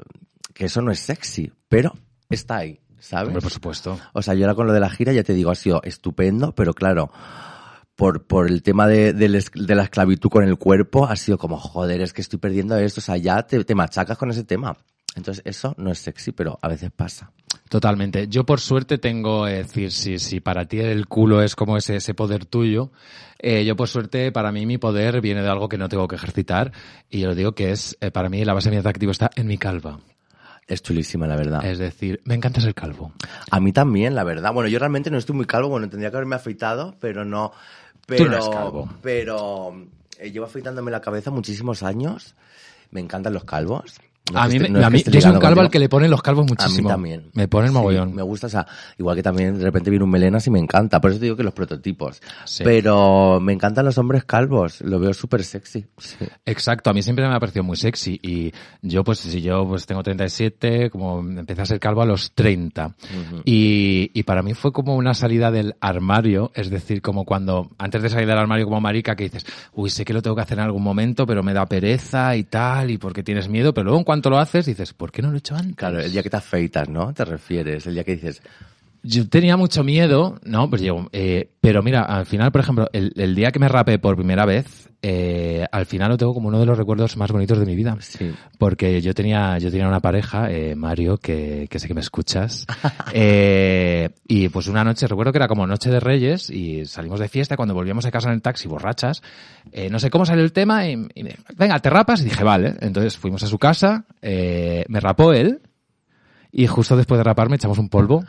[0.53, 1.95] que eso no es sexy, pero
[2.29, 3.29] está ahí, ¿sabes?
[3.29, 3.99] Hombre, por supuesto.
[4.13, 6.53] O sea, yo ahora con lo de la gira ya te digo, ha sido estupendo,
[6.53, 7.13] pero claro,
[7.95, 11.59] por, por el tema de, es- de la esclavitud con el cuerpo, ha sido como,
[11.59, 14.77] joder, es que estoy perdiendo esto, o sea, ya te, te machacas con ese tema.
[15.19, 17.31] Entonces, eso no es sexy, pero a veces pasa.
[17.69, 18.29] Totalmente.
[18.29, 21.97] Yo por suerte tengo, es decir, si, si para ti el culo es como ese,
[21.97, 22.91] ese poder tuyo,
[23.39, 26.17] eh, yo por suerte, para mí mi poder viene de algo que no tengo que
[26.17, 26.73] ejercitar
[27.11, 29.31] y yo lo digo que es, eh, para mí la base de mi atractivo está
[29.37, 30.01] en mi calva.
[30.67, 31.65] Es chulísima, la verdad.
[31.65, 33.13] Es decir, me encanta ser calvo.
[33.51, 34.53] A mí también, la verdad.
[34.53, 37.53] Bueno, yo realmente no estoy muy calvo, bueno, tendría que haberme afeitado, pero no.
[38.07, 38.89] Pero, Tú no eres calvo.
[39.03, 39.87] Pero
[40.19, 42.35] eh, llevo afeitándome la cabeza muchísimos años.
[42.91, 43.99] Me encantan los calvos.
[44.33, 46.11] No a mí, me- no a mí yo soy un calvo al que le ponen
[46.11, 46.89] los calvos A mí muchísimo.
[46.89, 47.31] también.
[47.35, 48.15] Me ponen Sí, mogollón.
[48.15, 48.67] me gusta, o sea,
[48.99, 51.01] igual que también de repente viene un melenas y me encanta.
[51.01, 52.21] Por eso te digo que los prototipos.
[52.45, 52.65] Sí.
[52.65, 54.81] Pero me encantan los hombres calvos.
[54.83, 55.87] Lo veo súper sexy.
[55.99, 56.17] Sí.
[56.47, 59.87] Exacto, a mí siempre me ha parecido muy sexy y yo pues si yo pues
[59.87, 62.95] tengo 37, como empecé a ser calvo a los 30
[63.45, 68.03] y, y para mí fue como una salida del armario, es decir, como cuando antes
[68.03, 70.59] de salir del armario como marica que dices, uy, sé que lo tengo que hacer
[70.59, 73.99] en algún momento, pero me da pereza y tal y porque tienes miedo, pero luego
[73.99, 75.77] en cuanto lo haces dices, ¿por qué no lo he hecho antes?
[75.77, 77.13] Claro, el día que te afeitas, ¿no?
[77.13, 77.87] Te refieres.
[77.87, 78.43] El día que dices,
[79.03, 80.69] Yo tenía mucho miedo, ¿no?
[80.69, 83.99] Pues yo, eh, pero mira, al final, por ejemplo, el, el día que me rapé
[83.99, 87.59] por primera vez, eh, al final lo tengo como uno de los recuerdos más bonitos
[87.59, 87.97] de mi vida.
[88.01, 88.33] sí.
[88.59, 92.67] Porque yo tenía, yo tenía una pareja, eh, Mario, que, que sé que me escuchas.
[93.13, 97.29] eh, y pues una noche, recuerdo que era como Noche de Reyes, y salimos de
[97.29, 99.23] fiesta, cuando volvíamos a casa en el taxi, borrachas,
[99.71, 102.43] eh, no sé cómo salió el tema, y, y me, venga, te rapas, y dije,
[102.43, 102.75] vale.
[102.81, 105.61] Entonces fuimos a su casa, eh, me rapó él,
[106.51, 108.25] y justo después de raparme echamos un polvo,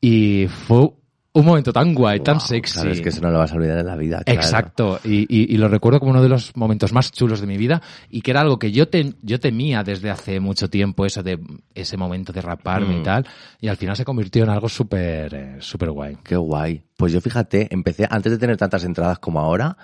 [0.00, 0.90] y fue
[1.32, 2.74] un momento tan guay, tan Wow, sexy.
[2.74, 4.20] Claro, es que eso no lo vas a olvidar en la vida.
[4.24, 4.40] claro.
[4.40, 7.56] Exacto, y, y- y lo recuerdo como uno de los momentos más chulos de mi
[7.56, 11.22] vida y que era algo que yo, te- yo temía desde hace mucho tiempo, eso
[11.22, 11.38] de
[11.72, 13.00] ese momento de raparme Mm.
[13.00, 13.26] y tal,
[13.60, 16.16] y al final se convirtió en algo súper eh, súper guay.
[16.24, 16.82] Qué guay.
[16.96, 19.76] Pues yo fíjate, empecé, antes de tener tantas entradas como ahora,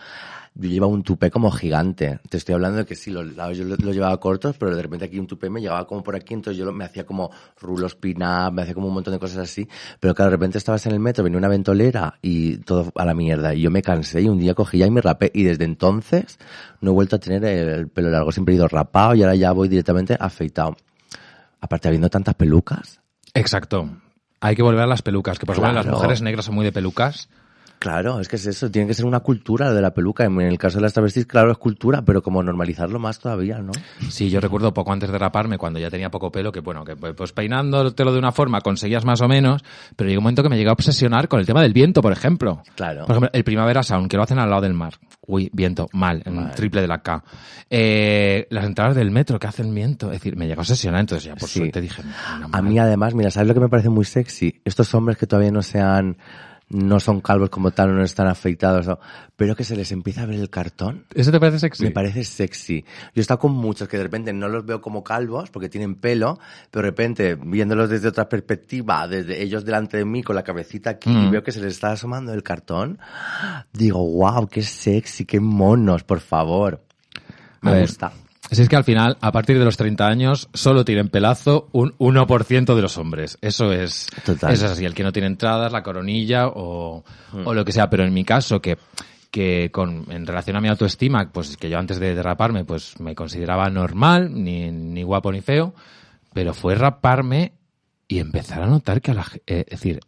[0.58, 2.18] yo llevaba un tupé como gigante.
[2.30, 4.82] Te estoy hablando de que sí, los lados yo lo, lo llevaba cortos, pero de
[4.82, 7.30] repente aquí un tupé me llegaba como por aquí, entonces yo lo- me hacía como
[7.60, 9.68] rulos pin-up, me hacía como un montón de cosas así.
[10.00, 13.14] Pero claro, de repente estabas en el metro, venía una ventolera y todo a la
[13.14, 13.54] mierda.
[13.54, 15.30] Y yo me cansé y un día cogí ya y me rapé.
[15.34, 16.38] Y desde entonces
[16.80, 19.52] no he vuelto a tener el pelo largo, siempre he ido rapado y ahora ya
[19.52, 20.76] voy directamente afeitado.
[21.60, 23.00] Aparte, habiendo tantas pelucas,
[23.34, 23.90] Exacto.
[24.40, 26.72] Hay que volver a las pelucas, que por ejemplo las mujeres negras son muy de
[26.72, 27.28] pelucas.
[27.78, 30.24] Claro, es que es eso, tiene que ser una cultura lo de la peluca.
[30.24, 33.72] En el caso de las travestis, claro, es cultura, pero como normalizarlo más todavía, ¿no?
[34.08, 36.96] Sí, yo recuerdo poco antes de raparme, cuando ya tenía poco pelo, que bueno, que
[36.96, 39.62] pues peinándotelo de una forma conseguías más o menos,
[39.94, 42.12] pero llegó un momento que me llegué a obsesionar con el tema del viento, por
[42.12, 42.62] ejemplo.
[42.74, 43.02] Claro.
[43.06, 44.94] Por ejemplo, el Primavera Sound, que lo hacen al lado del mar.
[45.26, 47.22] Uy, viento, mal, en triple de la K.
[47.68, 51.24] Eh, las entradas del metro que hacen viento, es decir, me llegó a obsesionar, entonces
[51.24, 51.58] ya por Sí.
[51.58, 52.02] suerte dije,
[52.40, 52.62] "No, A mal".
[52.62, 54.60] mí además, mira, ¿sabes lo que me parece muy sexy?
[54.64, 56.16] Estos hombres que todavía no sean,
[56.68, 58.98] no son calvos como tal, no están afeitados, ¿no?
[59.36, 61.04] pero que se les empieza a ver el cartón.
[61.14, 61.84] ¿Eso te parece sexy?
[61.84, 62.82] Me parece sexy.
[62.82, 65.94] Yo he estado con muchos que de repente no los veo como calvos porque tienen
[65.94, 66.38] pelo,
[66.70, 70.90] pero de repente viéndolos desde otra perspectiva, desde ellos delante de mí con la cabecita
[70.90, 71.30] aquí y Mm.
[71.30, 72.98] veo que se les está asomando el cartón,
[73.72, 76.82] digo, wow, qué sexy, qué monos, por favor.
[77.60, 78.12] Me A ver, gusta.
[78.50, 81.92] Si es que al final, a partir de los 30 años, solo tienen pelazo un
[81.98, 83.38] 1% de los hombres.
[83.40, 84.52] Eso es, Total.
[84.52, 84.84] eso es así.
[84.84, 87.46] El que no tiene entradas, la coronilla o, Hmm.
[87.46, 87.90] o lo que sea.
[87.90, 88.78] Pero en mi caso, que,
[89.32, 93.14] que con, en relación a mi autoestima, pues que yo antes de derraparme, pues me
[93.16, 95.74] consideraba normal, ni, ni guapo ni feo,
[96.32, 97.52] pero fue raparme
[98.06, 100.00] y empezar a notar que a la, eh, es decir,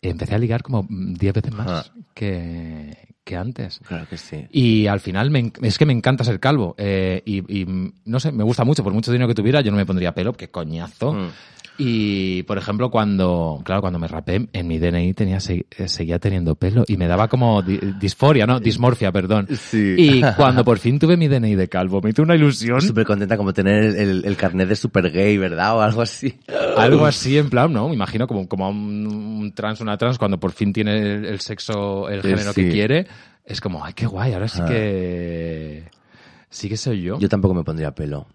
[0.00, 1.92] empecé a ligar como 10 veces más Ah.
[2.14, 3.80] que, que antes.
[3.86, 4.46] Claro que sí.
[4.50, 6.74] Y al final me es que me encanta ser calvo.
[6.76, 8.84] eh, y, y, no sé, me gusta mucho.
[8.84, 11.14] Por mucho dinero que tuviera, yo no me pondría pelo, qué coñazo.
[11.14, 11.28] Mm.
[11.78, 16.54] Y, por ejemplo, cuando, claro, cuando me rapé, en mi DNI tenía, eh, seguía teniendo
[16.54, 18.60] pelo y me daba como di- disforia, ¿no?
[18.60, 19.48] Dismorfia, perdón.
[19.50, 19.94] Sí.
[19.98, 22.80] Y cuando por fin tuve mi DNI de calvo, me hizo una ilusión.
[22.80, 25.76] Súper contenta como tener el, el, el carnet de super gay, ¿verdad?
[25.78, 26.38] O algo así.
[26.76, 27.88] Algo así, en plan, ¿no?
[27.88, 31.24] Me imagino como, como a un, un trans, una trans, cuando por fin tiene el,
[31.24, 33.06] el sexo, el Sí, género que quiere,
[33.44, 34.66] es como, ay, qué guay, ahora sí Ah.
[34.66, 35.84] que...
[36.50, 37.18] Sí que soy yo.
[37.18, 38.26] Yo tampoco me pondría pelo.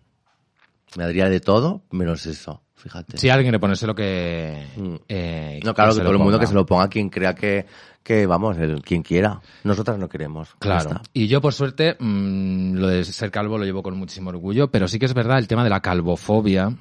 [0.97, 3.17] Me daría de todo, menos eso, fíjate.
[3.17, 4.67] Si alguien quiere ponerse lo que...
[4.77, 4.95] Mm.
[5.09, 7.65] eh, No, claro, que todo el mundo que se lo ponga quien crea que,
[8.03, 9.41] que vamos, el, quien quiera.
[9.63, 10.55] Nosotras no queremos.
[10.59, 11.01] Claro.
[11.13, 14.87] Y yo, por suerte, mm, lo de ser calvo lo llevo con muchísimo orgullo, pero
[14.87, 16.75] sí que es verdad el tema de la calvofobia.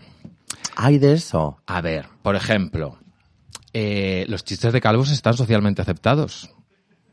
[0.76, 1.59] Hay de eso.
[1.66, 2.98] A ver, por ejemplo,
[3.72, 6.50] eh, los chistes de calvos están socialmente aceptados.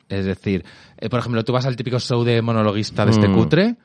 [0.10, 0.64] Es decir,
[0.98, 3.34] eh, por ejemplo, tú vas al típico show de monologuista de este Mm.
[3.34, 3.76] cutre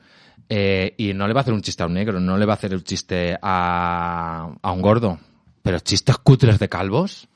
[0.49, 2.53] eh, y no le va a hacer un chiste a un negro, no le va
[2.53, 5.19] a hacer un chiste a, a un gordo.
[5.61, 7.27] Pero chistes cutres de calvos,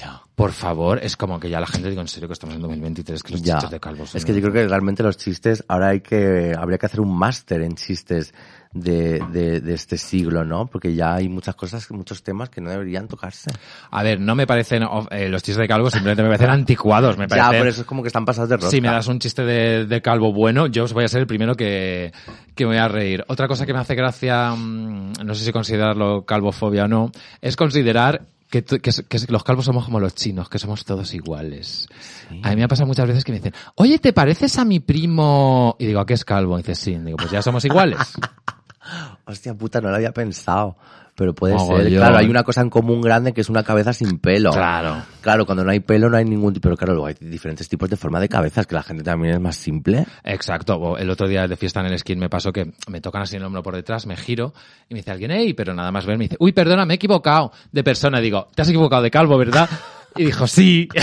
[0.00, 0.22] Ya.
[0.36, 3.22] por favor, es como que ya la gente digo en serio que estamos en 2023,
[3.22, 3.54] que los Ya.
[3.54, 6.54] chistes de calvos son Es que yo creo que realmente los chistes, ahora hay que,
[6.56, 8.32] habría que hacer un máster en chistes
[8.72, 10.66] de, de, de este siglo, ¿no?
[10.66, 13.50] Porque ya hay muchas cosas, muchos temas que no deberían tocarse.
[13.90, 17.18] A ver, no me parecen eh, los chistes de calvo, simplemente me parecen anticuados.
[17.18, 18.70] Me Ya, parecen, por eso es como que están pasados de rosca.
[18.70, 21.56] Si me das un chiste de, de calvo bueno, yo voy a ser el primero
[21.56, 22.12] que,
[22.54, 23.24] que me voy a reír.
[23.26, 27.56] Otra cosa que me hace gracia, mm, no sé si considerarlo calvofobia o no, es
[27.56, 31.88] considerar que, que, que los calvos somos como los chinos, que somos todos iguales.
[32.42, 34.78] A mí me ha pasado muchas veces que me dicen, oye, ¿te pareces a mi
[34.80, 35.76] primo?
[35.78, 36.56] Y digo, ¿a qué es calvo?
[36.56, 36.94] Y dices, sí.
[36.96, 37.98] Digo, pues ya somos iguales.
[39.24, 40.76] Hostia puta, no lo había pensado.
[41.20, 41.88] Pero puede ser.
[41.88, 44.52] Claro, hay una cosa en común grande que es una cabeza sin pelo.
[44.52, 45.02] Claro.
[45.20, 46.62] Claro, cuando no hay pelo no hay ningún tipo.
[46.62, 49.40] Pero claro, luego hay diferentes tipos de forma de cabezas, que la gente también es
[49.40, 50.06] más simple.
[50.24, 50.96] Exacto.
[50.96, 53.44] El otro día de fiesta en el skin me pasó que me tocan así el
[53.44, 54.54] hombro por detrás, me giro
[54.88, 56.96] y me dice alguien, hey, pero nada más ver, me dice, uy, perdona, me he
[56.96, 58.18] equivocado de persona.
[58.18, 59.68] Digo, te has equivocado de calvo, ¿verdad?
[60.16, 60.88] Y dijo, sí.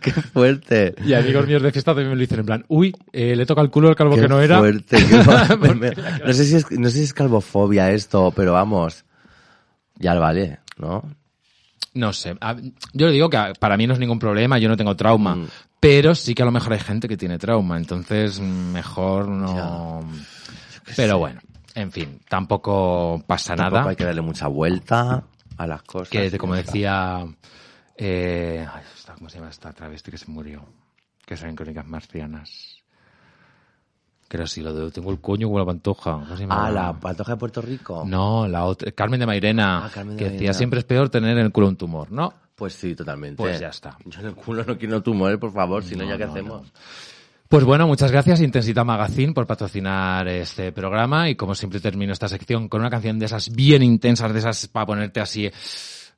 [0.00, 0.94] ¡Qué fuerte!
[1.04, 3.60] y amigos míos de fiesta también me lo dicen en plan, uy, eh, le toca
[3.60, 4.58] el culo al calvo Qué que no era.
[4.58, 4.96] fuerte,
[6.26, 9.04] no, sé si es, no sé si es calvofobia esto, pero vamos.
[9.96, 11.04] Ya vale, ¿no?
[11.94, 12.36] No sé.
[12.92, 15.36] Yo le digo que para mí no es ningún problema, yo no tengo trauma.
[15.36, 15.46] Mm.
[15.78, 20.00] Pero sí que a lo mejor hay gente que tiene trauma, entonces mejor no.
[20.96, 21.40] Pero bueno,
[21.74, 23.90] en fin, tampoco pasa Tampoco nada.
[23.90, 25.24] hay que darle mucha vuelta
[25.56, 26.08] a las cosas.
[26.08, 27.26] que como decía
[27.96, 28.82] eh, ay,
[29.16, 30.64] ¿cómo se llama esta travesti que se murió?
[31.24, 32.78] Que son en Crónicas Marcianas.
[34.28, 36.12] Creo sí, lo de tengo el coño con la pantoja.
[36.12, 36.66] ¿Cómo se llama?
[36.66, 38.04] Ah, la pantoja de Puerto Rico.
[38.06, 41.38] No, la otra, Carmen de Mairena, Ah, Carmen de que decía siempre es peor tener
[41.38, 42.32] en el culo un tumor, ¿no?
[42.56, 43.36] Pues sí, totalmente.
[43.36, 43.96] Pues ya está.
[44.04, 46.30] Yo en el culo no quiero tumores, por favor, si no, No, ya qué no,
[46.32, 46.72] hacemos.
[47.54, 52.26] Pues bueno, muchas gracias Intensita Magazine por patrocinar este programa y como siempre termino esta
[52.26, 55.48] sección con una canción de esas bien intensas, de esas para ponerte así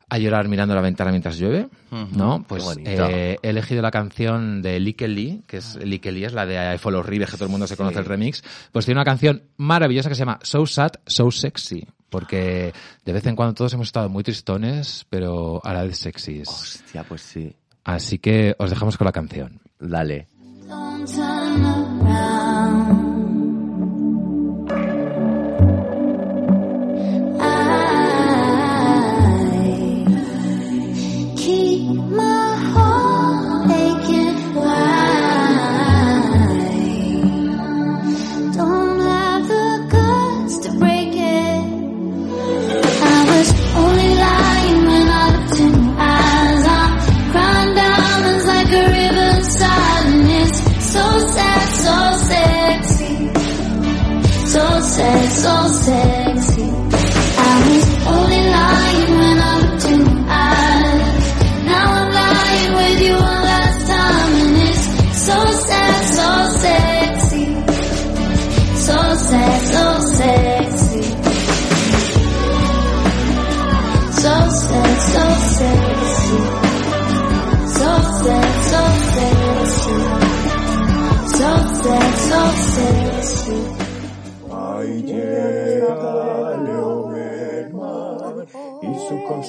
[0.09, 1.68] a llorar mirando la ventana mientras llueve,
[2.14, 2.42] ¿no?
[2.49, 6.75] Pues eh, he elegido la canción de Lee, que es Likke Lee, es la de
[6.75, 9.42] I Follow Rives, que todo el mundo se conoce el remix, pues tiene una canción
[9.59, 12.72] maravillosa que se llama So Sad, So Sexy, porque
[13.05, 16.49] de vez en cuando todos hemos estado muy tristones, pero a la vez sexys.
[16.49, 17.55] Hostia, pues sí.
[17.85, 19.61] Así que os dejamos con la canción.
[19.79, 20.29] Dale.
[20.68, 21.86] Don't turn around.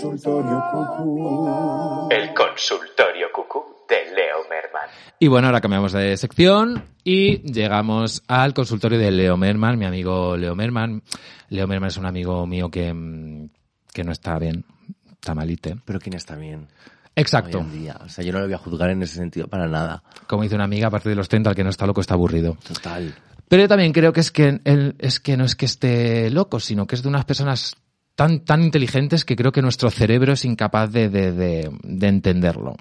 [0.01, 2.09] Consultorio cucú.
[2.11, 4.89] El consultorio cucú de Leo Merman.
[5.19, 10.37] Y bueno, ahora cambiamos de sección y llegamos al consultorio de Leo Merman, mi amigo
[10.37, 11.01] Leo Merman.
[11.49, 13.49] Leo Merman es un amigo mío que, mm,
[13.91, 14.65] que no está bien,
[15.11, 15.77] está malite.
[15.83, 16.67] Pero ¿quién está bien?
[17.15, 17.57] Exacto.
[17.59, 17.99] Hoy en día.
[18.05, 20.03] O sea, yo no lo voy a juzgar en ese sentido para nada.
[20.27, 22.13] Como dice una amiga, a partir de los 30, el que no está loco está
[22.13, 22.55] aburrido.
[22.67, 23.15] Total.
[23.47, 26.59] Pero yo también creo que es que él es que no es que esté loco,
[26.59, 27.77] sino que es de unas personas
[28.17, 32.75] tan, tan inteligentes que creo que nuestro cerebro es incapaz de, de, de, de entenderlo.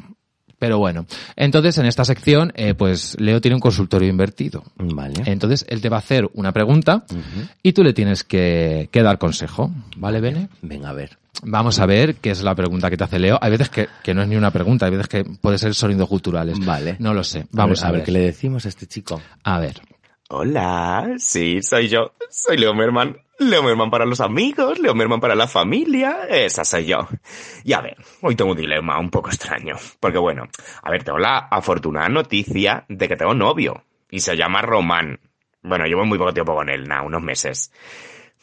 [0.58, 1.04] Pero bueno,
[1.36, 4.64] entonces en esta sección, eh, pues Leo tiene un consultorio invertido.
[4.76, 5.22] Vale.
[5.26, 7.04] Entonces él te va a hacer una pregunta
[7.62, 9.70] y tú le tienes que, que dar consejo.
[9.98, 10.48] ¿Vale, Bene?
[10.62, 11.18] Venga, a ver.
[11.42, 13.38] Vamos a ver qué es la pregunta que te hace Leo.
[13.42, 16.08] Hay veces que, que no es ni una pregunta, hay veces que puede ser sonidos
[16.08, 16.58] guturales.
[16.64, 16.96] Vale.
[17.00, 17.44] No lo sé.
[17.52, 17.98] Vamos a, a ver.
[17.98, 19.20] ver qué le decimos a este chico.
[19.44, 19.82] A ver.
[20.30, 22.12] Hola, sí, soy yo.
[22.30, 23.14] Soy Leo Merman.
[23.38, 26.26] Leo Merman para los amigos, Leo Merman para la familia.
[26.28, 27.06] Esa soy yo.
[27.64, 29.76] Y a ver, hoy tengo un dilema un poco extraño.
[30.00, 30.44] Porque bueno,
[30.82, 33.84] a ver, tengo la afortunada noticia de que tengo novio.
[34.10, 35.20] Y se llama Román.
[35.62, 37.72] Bueno, llevo muy poco tiempo con él, nada, unos meses.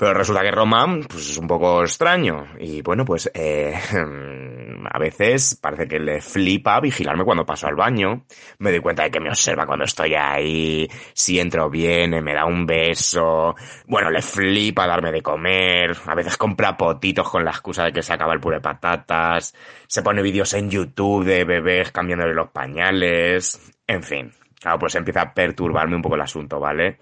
[0.04, 2.46] Pero resulta que Román, pues es un poco extraño.
[2.60, 3.74] Y bueno, pues, eh,
[4.92, 8.26] a veces parece que le flipa vigilarme cuando paso al baño.
[8.58, 10.90] Me doy cuenta de que me observa cuando estoy ahí.
[11.14, 13.56] Si entro viene, me da un beso.
[13.88, 15.96] Bueno, le flipa darme de comer.
[16.06, 19.56] A veces compra potitos con la excusa de que se acaba el puré de patatas.
[19.88, 23.72] Se pone vídeos en YouTube de bebés cambiándole los pañales.
[23.88, 24.34] En fin.
[24.60, 27.00] Claro, pues empieza a perturbarme un poco el asunto, ¿vale?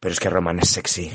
[0.00, 1.12] Pero es que Roman es sexy.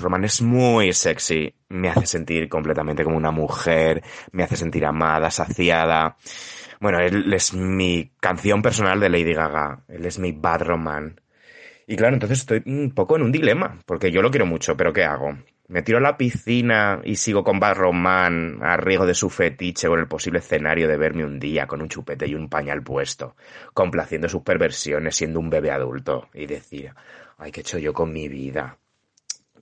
[0.00, 1.54] Roman es muy sexy.
[1.68, 4.02] Me hace sentir completamente como una mujer.
[4.32, 6.16] Me hace sentir amada, saciada.
[6.80, 9.84] Bueno, él es mi canción personal de Lady Gaga.
[9.88, 11.20] Él es mi Bad Roman.
[11.86, 13.78] Y claro, entonces estoy un poco en un dilema.
[13.86, 15.38] Porque yo lo quiero mucho, pero ¿qué hago?
[15.68, 19.88] ¿Me tiro a la piscina y sigo con Bad Roman a riesgo de su fetiche
[19.88, 23.36] con el posible escenario de verme un día con un chupete y un pañal puesto,
[23.72, 26.92] complaciendo sus perversiones siendo un bebé adulto y decir,
[27.38, 28.76] ay, ¿qué he hecho yo con mi vida?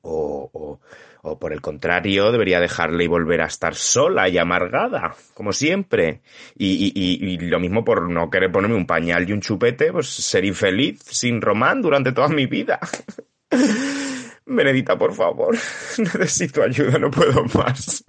[0.03, 0.81] O, o,
[1.23, 6.23] o por el contrario, debería dejarle y volver a estar sola y amargada, como siempre.
[6.57, 10.09] Y, y, y lo mismo por no querer ponerme un pañal y un chupete, pues
[10.09, 12.81] ser infeliz sin Román durante toda mi vida.
[14.57, 15.57] Benedita, por favor,
[15.99, 18.03] necesito ayuda, no puedo más.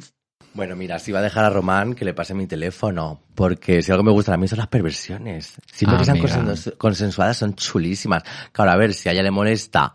[0.54, 3.91] Bueno, mira, si va a dejar a Román que le pase mi teléfono, porque si
[3.91, 5.54] algo me gusta a mí son las perversiones.
[5.71, 8.23] Siempre Ah, que sean consensuadas son chulísimas.
[8.51, 9.93] Claro, a ver, si a ella le molesta,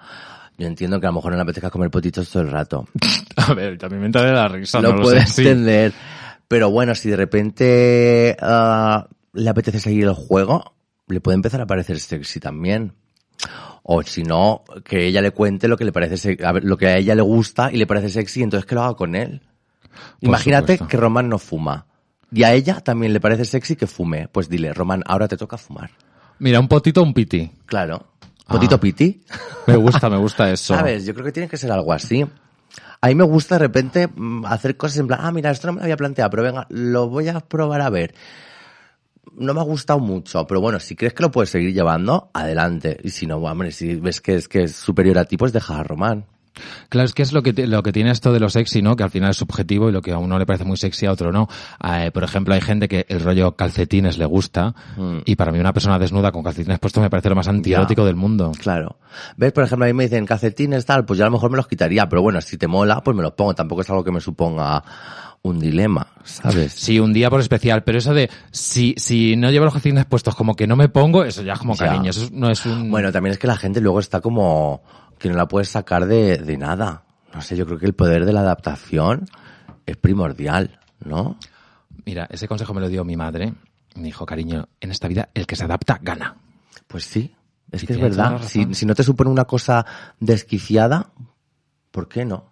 [0.57, 2.89] yo entiendo que a lo mejor no le apetezca comer potitos todo el rato.
[3.37, 4.81] A ver, también me entra de la risa.
[4.81, 5.43] lo no puedo sé, sí.
[5.43, 5.93] entender.
[6.49, 10.75] Pero bueno, si de repente ah, le apetece seguir el juego,
[11.09, 12.95] le puede empezar a parecer sexy también.
[13.89, 17.15] O si no, que ella le cuente lo que le parece lo que a ella
[17.15, 19.43] le gusta y le parece sexy, entonces que lo haga con él.
[20.21, 20.89] Imagínate supuesto.
[20.89, 21.87] que Román no fuma.
[22.33, 24.27] Y a ella también le parece sexy que fume.
[24.29, 25.91] Pues dile, Román, ahora te toca fumar.
[26.41, 27.49] Mira, un potito, un piti.
[27.65, 28.05] Claro.
[28.49, 28.81] Potito Ah.
[28.81, 29.23] piti.
[29.69, 30.75] Me gusta, me gusta eso.
[30.75, 31.07] ¿Sabes?
[31.07, 32.27] Yo creo que tiene que ser algo así.
[33.01, 35.75] A mí me gusta de repente mm, hacer cosas en plan, ah, mira, esto no
[35.75, 38.15] me lo había planteado, pero venga, lo voy a probar a ver.
[39.35, 42.99] No me ha gustado mucho, pero bueno, si crees que lo puedes seguir llevando, adelante.
[43.03, 45.79] Y si no, hombre, si ves que es que es superior a ti, pues deja
[45.79, 46.25] a Román.
[46.89, 48.97] Claro, es que es lo que, lo que tiene esto de lo sexy, ¿no?
[48.97, 51.13] Que al final es subjetivo y lo que a uno le parece muy sexy a
[51.13, 51.49] otro no.
[51.85, 55.19] Eh, por ejemplo, hay gente que el rollo calcetines le gusta Mm.
[55.27, 58.17] y para mí una persona desnuda con calcetines puestos me parece lo más antiérotico del
[58.17, 58.53] mundo.
[58.59, 58.97] Claro.
[59.37, 59.53] ¿Ves?
[59.53, 61.69] Por ejemplo, a mí me dicen calcetines tal, pues yo a lo mejor me los
[61.69, 63.55] quitaría, pero bueno, si te mola, pues me los pongo.
[63.55, 64.83] Tampoco es algo que me suponga
[65.47, 66.73] un dilema, ¿sabes?
[66.73, 70.35] Sí, un día por especial, pero eso de si, si no llevo los calcetines puestos
[70.35, 71.87] como que no me pongo, eso ya es como Ya.
[71.87, 72.91] cariño, eso no es un...
[72.91, 74.83] Bueno, también es que la gente luego está como
[75.19, 77.05] que no la puedes sacar de, de nada.
[77.35, 79.29] No sé, yo creo que el poder de la adaptación
[79.87, 81.39] es primordial, ¿no?
[82.05, 83.55] Mira, ese consejo me lo dio mi madre.
[83.95, 86.37] Me dijo, cariño, en esta vida el que se adapta gana.
[86.87, 87.35] Pues sí,
[87.73, 88.41] es Y que es verdad.
[88.43, 89.85] Si, si no te supone una cosa
[90.21, 91.11] desquiciada,
[91.91, 92.51] ¿por qué no?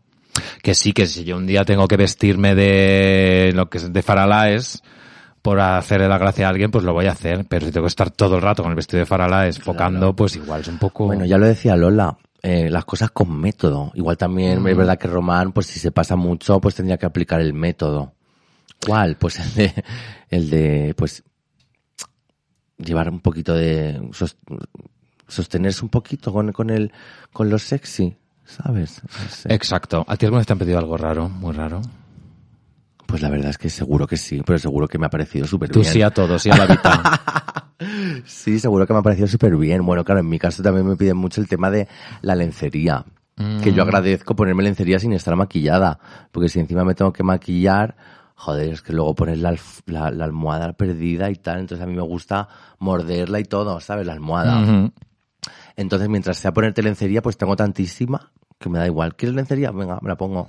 [0.62, 4.02] Que sí, que si yo un día tengo que vestirme de lo que es de
[4.02, 4.82] faralaes
[5.42, 7.44] por hacerle la gracia a alguien, pues lo voy a hacer.
[7.48, 10.36] Pero si tengo que estar todo el rato con el vestido de faralaes focando, pues
[10.36, 11.06] igual es un poco...
[11.06, 13.92] Bueno, ya lo decía Lola, eh, las cosas con método.
[13.94, 14.68] Igual también Mm.
[14.68, 18.14] es verdad que Román, pues si se pasa mucho, pues tendría que aplicar el método.
[18.86, 19.16] ¿Cuál?
[19.16, 19.84] Pues el de,
[20.30, 21.22] el de, pues,
[22.78, 24.36] llevar un poquito de, sos-
[25.28, 26.92] sostenerse un poquito con, con el,
[27.32, 29.02] con lo sexy, ¿sabes?
[29.04, 29.54] No sé.
[29.54, 30.04] Exacto.
[30.08, 31.80] ¿A ti alguna vez te han pedido algo raro, muy raro?
[33.06, 35.70] Pues la verdad es que seguro que sí, pero seguro que me ha parecido súper
[35.70, 35.92] Tú bien.
[35.92, 37.60] sí a todo, sí a la vida.
[38.24, 39.84] Sí, seguro que me ha parecido súper bien.
[39.84, 41.88] Bueno, claro, en mi caso también me piden mucho el tema de
[42.22, 43.04] la lencería.
[43.62, 45.98] Que yo agradezco ponerme lencería sin estar maquillada.
[46.30, 47.96] Porque si encima me tengo que maquillar,
[48.36, 49.54] joder, es que luego pones la,
[49.86, 51.58] la, la almohada perdida y tal.
[51.58, 54.06] Entonces a mí me gusta morderla y todo, ¿sabes?
[54.06, 54.90] La almohada.
[55.76, 59.14] Entonces mientras sea ponerte lencería, pues tengo tantísima que me da igual.
[59.16, 59.70] ¿Quieres lencería?
[59.72, 60.48] Venga, me la pongo.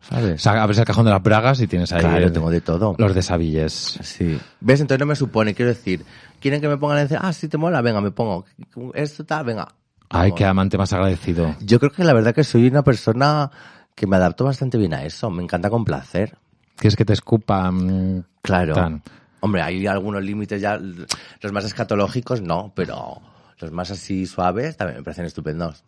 [0.00, 0.40] ¿Sabes?
[0.40, 2.94] Sa- Abres el cajón de las bragas y tienes ahí Claro, el- tengo de todo.
[2.98, 3.72] los desabilles.
[4.02, 4.38] Sí.
[4.60, 4.80] ¿Ves?
[4.80, 6.04] Entonces no me supone, quiero decir,
[6.40, 7.20] ¿quieren que me ponga lencería?
[7.22, 8.46] Ah, sí, te mola, venga, me pongo.
[8.94, 9.68] Esto está, venga.
[10.08, 11.54] Ay, qué amante más agradecido.
[11.60, 13.50] Yo creo que la verdad que soy una persona
[13.94, 15.30] que me adapto bastante bien a eso.
[15.30, 16.36] Me encanta complacer.
[16.76, 18.24] ¿Quieres que te escupan?
[18.42, 18.74] Claro.
[18.74, 19.02] Tan.
[19.40, 20.78] Hombre, hay algunos límites ya.
[20.78, 23.20] Los más escatológicos no, pero
[23.60, 25.84] los más así suaves también me parecen estupendos.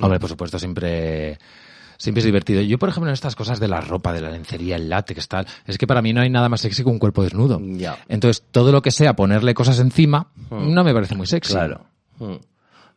[0.00, 1.38] Hombre, por supuesto, siempre,
[1.96, 2.60] siempre es divertido.
[2.60, 5.46] Yo, por ejemplo, en estas cosas de la ropa, de la lencería, el látex, tal,
[5.66, 7.60] es que para mí no hay nada más sexy que un cuerpo desnudo.
[7.60, 7.98] Ya.
[8.08, 11.54] Entonces, todo lo que sea ponerle cosas encima, no me parece muy sexy.
[11.54, 11.86] Claro.
[12.18, 12.36] Mm.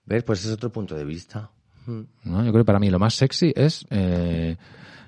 [0.05, 0.24] ¿Ves?
[0.24, 1.49] Pues es otro punto de vista.
[1.86, 2.01] Mm.
[2.26, 2.45] ¿no?
[2.45, 4.57] Yo creo que para mí lo más sexy es eh,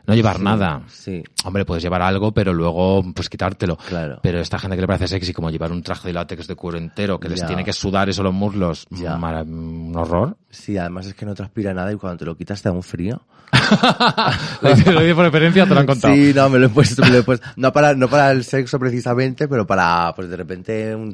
[0.06, 0.84] no llevar nada.
[0.88, 1.24] Sí.
[1.46, 3.78] Hombre, puedes llevar algo, pero luego pues quitártelo.
[3.78, 4.20] Claro.
[4.22, 6.78] Pero esta gente que le parece sexy, como llevar un traje de látex de cuero
[6.78, 9.16] entero, que les tiene que sudar eso los muslos, Ya.
[9.16, 10.38] un horror.
[10.50, 12.84] Sí, además es que no transpira nada y cuando te lo quitas te da un
[12.84, 13.22] frío.
[14.62, 16.14] lo dices por experiencia, te lo han contado.
[16.14, 17.46] Sí, no, me lo he puesto, me lo he puesto.
[17.56, 21.14] No para, no para el sexo precisamente, pero para, pues de repente, un,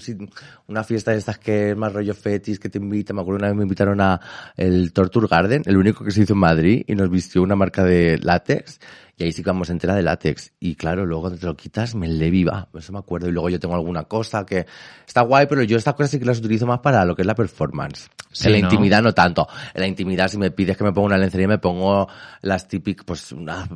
[0.67, 3.15] una fiesta de estas que es más rollo fetis, que te invitan.
[3.15, 4.19] Me acuerdo una vez me invitaron a
[4.55, 7.83] el Torture Garden, el único que se hizo en Madrid, y nos vistió una marca
[7.83, 8.78] de látex,
[9.17, 10.53] y ahí sí que vamos entera de látex.
[10.59, 12.69] Y claro, luego te lo quitas, me le viva.
[12.73, 13.27] Eso me acuerdo.
[13.27, 14.65] Y luego yo tengo alguna cosa que
[15.05, 17.25] está guay, pero yo estas cosas sí que las utilizo más para lo que es
[17.25, 18.09] la performance.
[18.31, 18.65] Sí, en la ¿no?
[18.65, 19.47] intimidad no tanto.
[19.73, 22.07] En la intimidad, si me pides que me ponga una lencería, me pongo
[22.41, 23.69] las típicas, pues, unas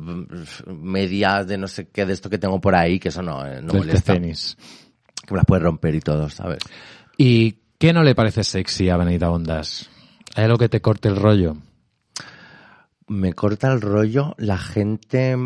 [0.66, 3.60] medias de no sé qué, de esto que tengo por ahí, que eso no, eh,
[3.60, 4.14] no Del molesta.
[4.14, 4.56] tenis.
[5.26, 6.60] Que me las puedes romper y todo, ¿sabes?
[7.18, 9.90] ¿Y qué no le parece sexy a Benita Ondas?
[10.36, 11.56] ¿Hay algo que te corte el rollo?
[13.06, 15.36] Me corta el rollo la gente...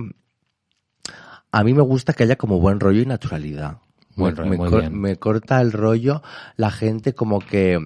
[1.51, 3.79] A mí me gusta que haya como buen rollo y naturalidad.
[4.17, 5.01] Buen rollo, me muy cor- bien.
[5.01, 6.23] me corta el rollo
[6.57, 7.79] la gente como que...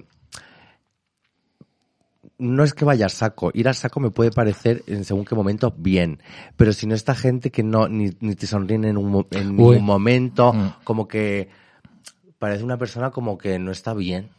[2.39, 3.53] No es que vaya a saco.
[3.55, 6.21] Ir al saco me puede parecer en según qué momento bien.
[6.57, 9.85] Pero si no esta gente que no ni, ni te sonríen en un, en ningún
[9.85, 10.73] momento, Mm.
[10.83, 11.49] como que
[12.41, 14.31] parece una persona como que no está bien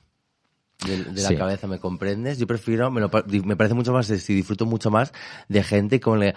[0.86, 1.36] de, de la Sí.
[1.36, 2.38] cabeza, ¿me comprendes?
[2.38, 3.10] Yo prefiero, me, lo
[3.44, 5.12] me parece mucho más sexy, disfruto mucho más
[5.50, 6.36] de gente como le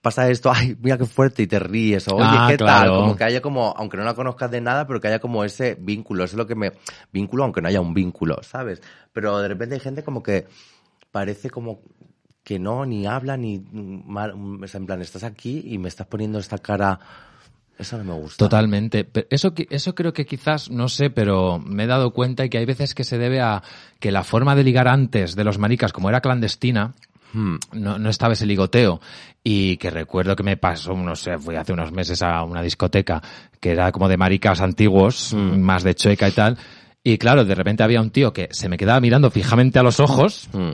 [0.00, 2.88] pasa esto, ay, mira qué fuerte y te ríes, o oye, Ah, ¿qué tal?
[2.88, 5.76] Como que haya como, aunque no la conozcas de nada, pero que haya como ese
[5.80, 6.72] vínculo, eso es lo que me,
[7.12, 8.82] vínculo aunque no haya un vínculo, ¿sabes?
[9.12, 10.46] Pero de repente hay gente como que
[11.12, 11.82] parece como
[12.42, 16.08] que no, ni habla, ni mal, o sea, en plan, estás aquí y me estás
[16.08, 16.98] poniendo esta cara,
[17.82, 18.36] eso no me gusta.
[18.38, 19.04] Totalmente.
[19.04, 22.58] Pero Eso, eso creo que quizás, no sé, pero me he dado cuenta y que
[22.58, 23.62] hay veces que se debe a
[24.00, 26.94] que la forma de ligar antes de los maricas, como era clandestina,
[27.34, 27.56] Hmm.
[27.72, 29.00] no, no estaba ese ligoteo.
[29.42, 33.22] Y que recuerdo que me pasó, no sé, fui hace unos meses a una discoteca
[33.58, 36.58] que era como de maricas antiguos, más de chueca y tal.
[37.02, 39.98] Y claro, de repente había un tío que se me quedaba mirando fijamente a los
[39.98, 40.72] ojos, Hmm.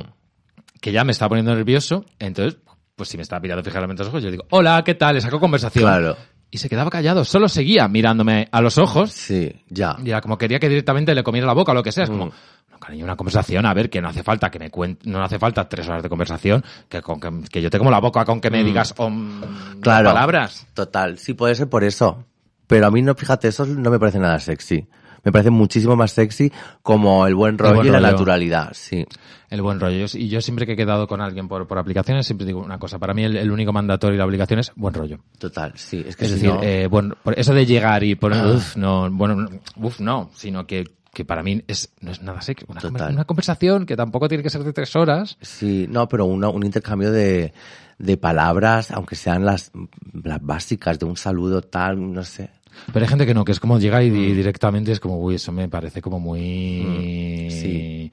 [0.80, 2.04] que ya me estaba poniendo nervioso.
[2.18, 2.58] Entonces,
[2.96, 5.14] pues si me estaba mirando fijamente a los ojos, yo digo, hola, ¿qué tal?
[5.14, 5.84] Le saco conversación.
[5.84, 6.16] Claro.
[6.50, 9.12] Y se quedaba callado, solo seguía mirándome a los ojos.
[9.12, 9.96] Sí, ya.
[10.02, 12.04] Y era como quería que directamente le comiera la boca o lo que sea.
[12.04, 12.30] Es como, Mm.
[12.72, 15.38] no, cariño, una conversación, a ver, que no hace falta que me cuente, no hace
[15.38, 18.40] falta tres horas de conversación, que con que, que yo te como la boca con
[18.40, 19.80] que me digas om, Mm.
[19.80, 20.08] Claro.
[20.08, 20.66] palabras.
[20.72, 22.24] Total, sí puede ser por eso.
[22.66, 24.86] Pero a mí no, fíjate, eso no me parece nada sexy.
[25.24, 26.52] Me parece muchísimo más sexy
[26.82, 29.04] como el buen rollo buen y la naturalidad, sí.
[29.50, 30.04] El buen rollo.
[30.14, 32.98] Y yo siempre que he quedado con alguien por, por aplicaciones, siempre digo una cosa.
[32.98, 35.18] Para mí el, el único mandatorio y la obligación es buen rollo.
[35.38, 36.04] Total, sí.
[36.06, 38.76] Es que Es si decir, no- eh, bueno, por eso de llegar y poner, uf,
[38.76, 42.66] no, bueno, uf, no, sino que, que para mí es, no es nada sexy.
[42.68, 43.12] Una, Total.
[43.14, 45.38] una conversación que tampoco tiene que ser de tres horas.
[45.40, 47.54] Sí, no, pero una- un intercambio de,
[47.98, 49.72] de palabras, aunque sean las,
[50.12, 52.50] las básicas, de un saludo tal, no sé.
[52.92, 54.14] Pero hay gente que no, que es como llega y Mm.
[54.14, 57.48] di- directamente es como, uy, eso me parece como muy...
[57.50, 58.10] Sí.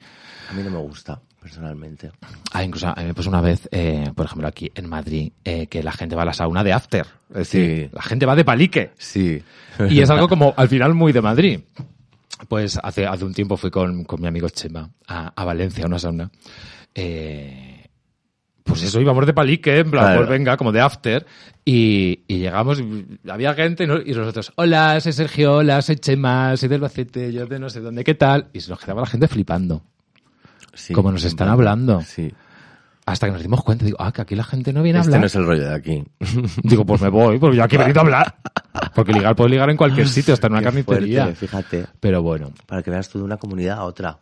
[0.50, 2.10] A mí no me gusta, personalmente.
[2.52, 5.66] Ah, incluso a mí me pasó una vez, eh, por ejemplo, aquí en Madrid, eh,
[5.66, 7.06] que la gente va a la sauna de after.
[7.30, 7.90] Es decir, Sí.
[7.92, 8.90] la gente va de palique.
[8.98, 9.42] Sí.
[9.90, 11.60] Y es algo como, al final, muy de Madrid.
[12.48, 15.86] Pues hace, hace un tiempo fui con, con mi amigo Chema a, a Valencia, a
[15.88, 16.30] una sauna.
[16.94, 17.75] Eh,
[18.66, 20.18] pues eso, íbamos de palique, en plan, Claro.
[20.20, 21.24] pues venga, como de after.
[21.64, 23.98] Y, y llegamos, y había gente, ¿no?
[24.00, 27.80] y nosotros, hola, soy Sergio, hola, soy Chema, soy del Bacete, yo de no sé
[27.80, 28.48] dónde, ¿qué tal?
[28.52, 29.82] Y se nos quedaba la gente flipando.
[30.74, 30.92] Sí.
[30.92, 32.02] Como nos están hablando.
[32.02, 32.32] Sí.
[33.06, 35.10] Hasta que nos dimos cuenta, digo, ah, que aquí la gente no viene a Este
[35.14, 35.20] hablar.
[35.20, 36.04] no es el rollo de aquí.
[36.64, 38.36] Digo, pues me voy, porque yo aquí he venido a hablar.
[38.96, 41.22] Porque ligar puedo ligar en cualquier sitio, hasta en una Qué carnicería.
[41.24, 41.86] fuerte, fíjate.
[42.00, 44.18] Pero bueno, Para que veas tú de una comunidad a otra.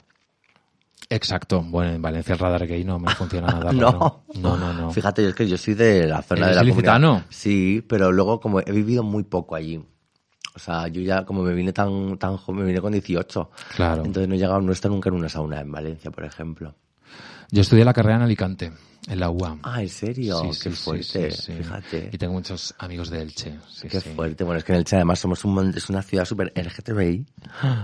[1.10, 1.62] Exacto.
[1.62, 3.72] Bueno, en Valencia el radar gay no me funciona nada.
[3.72, 4.24] No.
[4.34, 4.90] No, no, no.
[4.90, 7.26] Fíjate, yo es que yo soy de la zona ¿Eres de la comunidad.
[7.28, 9.84] Sí, pero luego como he vivido muy poco allí.
[10.54, 13.50] O sea, yo ya como me vine tan tan joven, me vine con 18.
[13.76, 14.04] Claro.
[14.04, 16.74] Entonces no he llegado, no he estado nunca en una sauna en Valencia, por ejemplo.
[17.50, 18.72] Yo estudié la carrera en Alicante,
[19.06, 19.60] en la UAM.
[19.62, 20.40] Ah, ¿en serio?
[20.40, 21.52] Sí, Qué sí, fuerte, sí, sí.
[21.52, 22.10] fíjate.
[22.12, 23.58] Y tengo muchos amigos de Elche.
[23.68, 24.44] sí, Qué fuerte.
[24.44, 27.26] Bueno, es que en Elche además somos un es una ciudad súper LGTBI.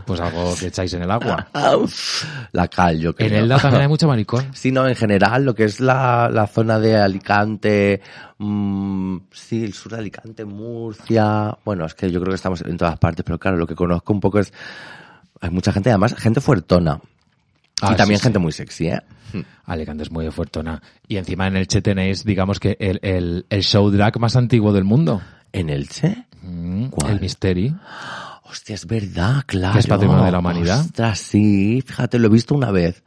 [0.06, 1.48] Pues algo que echáis en el agua.
[2.52, 3.28] La cal, yo creo.
[3.28, 4.46] En Elda también hay mucho maricón.
[4.54, 8.00] Sí, no, en general, lo que es la, la zona de Alicante,
[8.38, 12.76] mm, sí, el sur de Alicante, Murcia, bueno, es que yo creo que estamos en
[12.76, 14.52] todas partes, pero claro, lo que conozco un poco es,
[15.40, 17.00] hay mucha gente, además, gente fuertona.
[17.80, 18.42] Ah, y también sí, gente sí.
[18.42, 19.02] muy sexy, ¿eh?
[19.64, 20.82] Alicante es muy de fuertona.
[21.06, 24.84] Y encima en Elche tenéis, digamos que el, el, el show drag más antiguo del
[24.84, 25.22] mundo.
[25.52, 26.26] ¿En Elche?
[26.42, 27.12] Mm, ¿Cuál?
[27.12, 27.74] El Misteri.
[28.44, 29.74] Hostia, es verdad, claro.
[29.74, 30.80] Que es patrimonio de la humanidad.
[30.80, 33.04] Ostras, sí, fíjate, lo he visto una vez.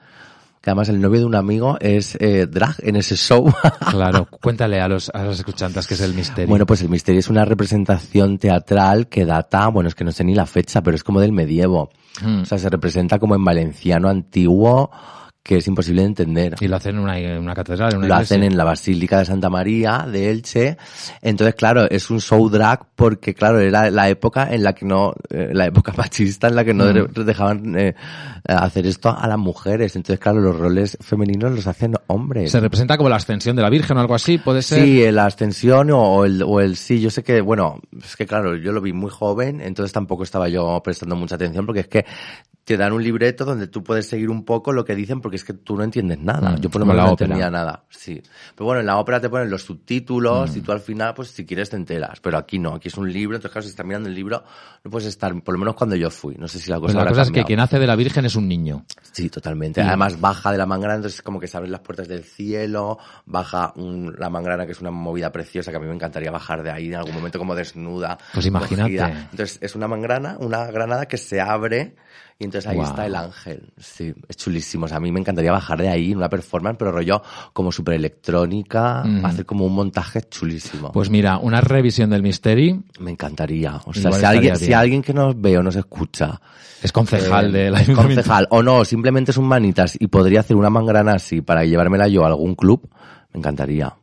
[0.63, 3.53] Que además el novio de un amigo es eh, drag en ese show.
[3.91, 6.47] Claro, cuéntale a los, a los escuchantes que es el Misteri.
[6.47, 10.23] Bueno, pues el misterio es una representación teatral que data, bueno, es que no sé
[10.23, 11.89] ni la fecha, pero es como del medievo.
[12.21, 12.43] Mm.
[12.43, 14.89] O sea, se representa como en valenciano antiguo,
[15.43, 16.55] que es imposible de entender.
[16.61, 18.37] Y lo hacen en una, en una catedral, en una Lo iglesia.
[18.37, 20.77] hacen en la Basílica de Santa María de Elche.
[21.21, 25.13] Entonces, claro, es un show drag porque, claro, era la época en la que no,
[25.29, 26.93] eh, la época machista en la que no Mm.
[27.13, 27.93] de- dejaban eh,
[28.45, 29.95] hacer esto a las mujeres.
[29.97, 32.49] Entonces, claro, los roles femeninos los hacen hombres.
[32.49, 34.81] Se representa como la ascensión de la Virgen o algo así, puede ser.
[34.83, 37.01] Sí, la ascensión o, o el, o el sí.
[37.01, 40.47] Yo sé que, bueno, es que claro, yo lo vi muy joven, entonces tampoco estaba
[40.47, 42.05] yo prestando mucha atención porque es que
[42.65, 45.43] te dan un libreto donde tú puedes seguir un poco lo que dicen porque es
[45.43, 46.51] que tú no entiendes nada.
[46.51, 47.25] Mm, yo por lo menos no ópera.
[47.27, 47.83] entendía nada.
[47.89, 48.21] Sí.
[48.55, 50.57] Pero bueno, en la ópera te ponen los subtítulos Mm.
[50.57, 52.19] y tú al final, pues si quieres te enteras.
[52.19, 54.43] Pero aquí no, aquí es un libro, entonces claro, si estás mirando el libro,
[54.83, 56.35] no puedes estar, por lo menos cuando yo fui.
[56.35, 58.25] No sé si la cosa Pues la cosa es que quien hace de la Virgen
[58.25, 58.85] es un niño.
[59.11, 59.81] Sí, totalmente.
[59.81, 62.97] Y- Además baja de la mangrana, entonces como que se abren las puertas del cielo,
[63.25, 66.63] baja un- la mangrana que es una movida preciosa que a mí me encantaría bajar
[66.63, 68.17] de ahí en algún momento como desnuda.
[68.33, 68.81] Pues imagínate.
[68.83, 69.27] cogida.
[69.31, 71.95] Entonces es una mangrana, una granada que se abre
[72.39, 73.71] y entonces ahí está el ángel.
[73.77, 74.85] Sí, es chulísimo.
[74.85, 77.21] O sea, a mí me encantaría bajar de ahí en una performance, pero rollo
[77.53, 79.25] como súper electrónica, Ujú.
[79.25, 80.91] hacer como un montaje chulísimo.
[80.91, 83.79] Pues mira, una revisión del Misteri me encantaría.
[83.85, 86.39] O sea, si alguien, si alguien que nos ve o nos escucha
[86.81, 88.01] es concejal eh, es ayuntamiento.
[88.01, 92.07] concejal o no, simplemente es un manitas y podría hacer una mangrana así para llevármela
[92.07, 92.89] yo a algún club,
[93.31, 93.93] me encantaría.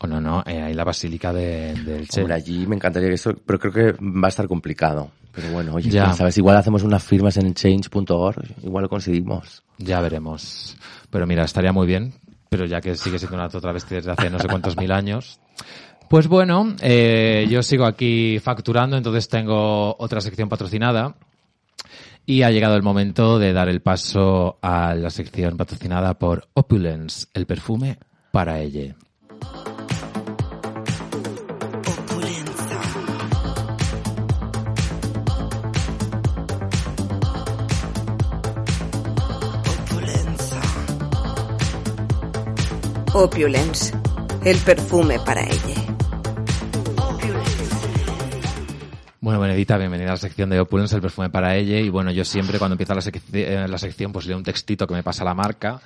[0.00, 2.20] O no, no, eh, hay la Basílica de, del Che.
[2.20, 5.10] Hombre, allí me encantaría que eso, pero creo que va a estar complicado.
[5.32, 6.04] Pero bueno, oye, Ya.
[6.04, 9.62] quién sabe, si igual hacemos unas firmas en change.org, igual lo conseguimos.
[9.78, 10.76] Ya veremos.
[11.10, 12.14] Pero mira, estaría muy bien,
[12.48, 15.38] pero ya que sigue siendo una otra vez desde hace no sé cuántos mil años.
[16.08, 21.14] Pues bueno, eh, yo sigo aquí facturando, entonces tengo otra sección patrocinada.
[22.24, 27.26] Y ha llegado el momento de dar el paso a la sección patrocinada por Opulence,
[27.32, 27.98] el perfume
[28.32, 28.94] para ella.
[43.22, 43.92] Opulence,
[44.44, 45.74] el perfume para ella.
[49.20, 51.80] Bueno, Benedita, bienvenida a la sección de Opulence, el perfume para ella.
[51.80, 54.86] Y bueno, yo siempre cuando empieza la, sec- eh, la sección, pues leo un textito
[54.86, 55.80] que me pasa la marca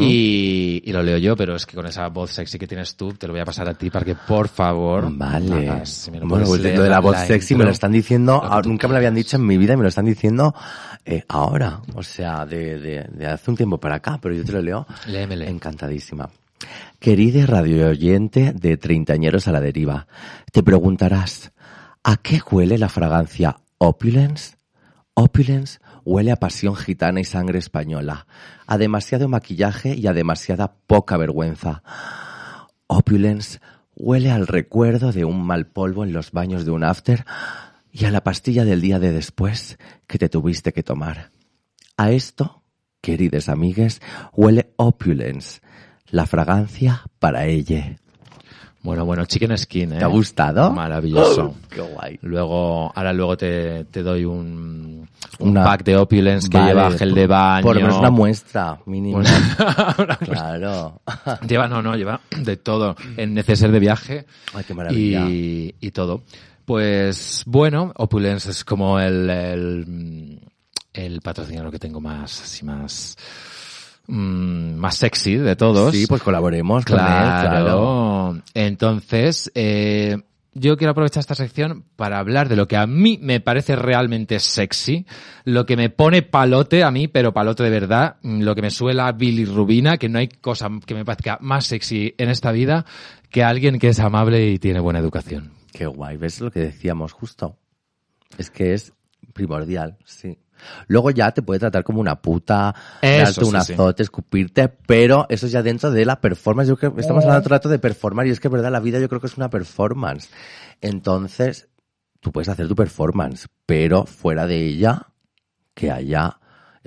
[0.00, 3.12] y, y lo leo yo, pero es que con esa voz sexy que tienes tú,
[3.12, 5.68] te lo voy a pasar a ti para que, por favor, Vale.
[5.68, 7.58] hagas- si me lo bueno, pues leer lo de la voz la sexy intro.
[7.58, 9.82] me lo están diciendo, Lo nunca me lo habían dicho en mi vida y me
[9.82, 10.54] lo están diciendo
[11.04, 11.80] eh, ahora.
[11.94, 14.86] O sea, de, de, de hace un tiempo para acá, pero yo te lo leo.
[15.06, 15.48] Léemele.
[15.48, 16.28] Encantadísima.
[16.98, 20.06] Querida radio oyente de Treintañeros a la Deriva,
[20.52, 21.52] te preguntarás,
[22.02, 24.56] ¿a qué huele la fragancia Opulence?
[25.14, 28.26] Opulence huele a pasión gitana y sangre española,
[28.66, 31.82] a demasiado maquillaje y a demasiada poca vergüenza.
[32.86, 33.60] Opulence
[33.94, 37.24] huele al recuerdo de un mal polvo en los baños de un after
[37.92, 41.30] y a la pastilla del día de después que te tuviste que tomar.
[41.96, 42.62] A esto,
[43.00, 44.00] queridas amigues,
[44.32, 45.60] huele Opulence,
[46.10, 47.96] la fragancia para ella.
[48.80, 49.98] Bueno, bueno, Chicken Skin, ¿eh?
[49.98, 50.70] ¿Te ha gustado?
[50.72, 51.56] Maravilloso.
[51.68, 52.18] Qué guay.
[52.22, 55.06] Luego, ahora luego te, te doy un,
[55.40, 57.64] un Una- pack de Opulence que lleva gel de baño.
[57.64, 59.18] Por lo menos una muestra mínima.
[59.18, 61.00] Una- una claro.
[61.48, 62.94] Lleva, no, no, lleva de todo.
[63.16, 64.26] En neceser de viaje.
[64.54, 65.28] Ay, qué maravilla.
[65.28, 66.22] Y, y todo.
[66.64, 70.40] Pues bueno, Opulence es como el, el,
[70.92, 73.16] el patrocinador que tengo más, así más,
[74.08, 75.94] mm, más sexy de todos.
[75.94, 77.48] Sí, pues colaboremos con él, Claro.
[77.50, 78.42] claro.
[78.54, 80.16] Entonces, eh,
[80.54, 84.40] yo quiero aprovechar esta sección para hablar de lo que a mí me parece realmente
[84.40, 85.06] sexy,
[85.44, 88.70] lo que me pone palote a mí, pero palote de verdad, mm, lo que me
[88.70, 92.84] suela bilirrubina, que no hay cosa que me parezca más sexy en esta vida
[93.30, 95.52] que alguien que es amable y tiene buena educación.
[95.72, 97.56] Qué guay, ¿ves lo que decíamos justo?
[98.36, 98.92] Es que es
[99.32, 100.38] primordial, sí.
[100.86, 103.72] Luego ya te puede tratar como una puta, Eso, darte un sí, sí.
[103.72, 106.68] azote, escupirte, pero eso es ya dentro de la performance.
[106.68, 108.80] Yo creo que estamos hablando todo el rato de performar y es que, verdad, la
[108.80, 110.30] vida yo creo que es una performance.
[110.80, 111.68] Entonces,
[112.20, 115.08] tú puedes hacer tu performance, pero fuera de ella,
[115.74, 116.40] que haya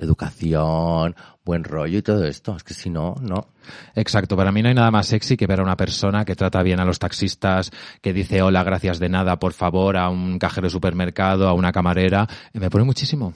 [0.04, 2.56] educación, buen rollo y todo esto.
[2.56, 3.48] Es que si no, no.
[3.94, 6.62] Exacto, para mí no hay nada más sexy que ver a una persona que trata
[6.62, 10.66] bien a los taxistas, que dice hola, gracias de nada, por favor, a un cajero
[10.66, 12.26] de supermercado, a una camarera.
[12.52, 13.32] Me pone muchísimo,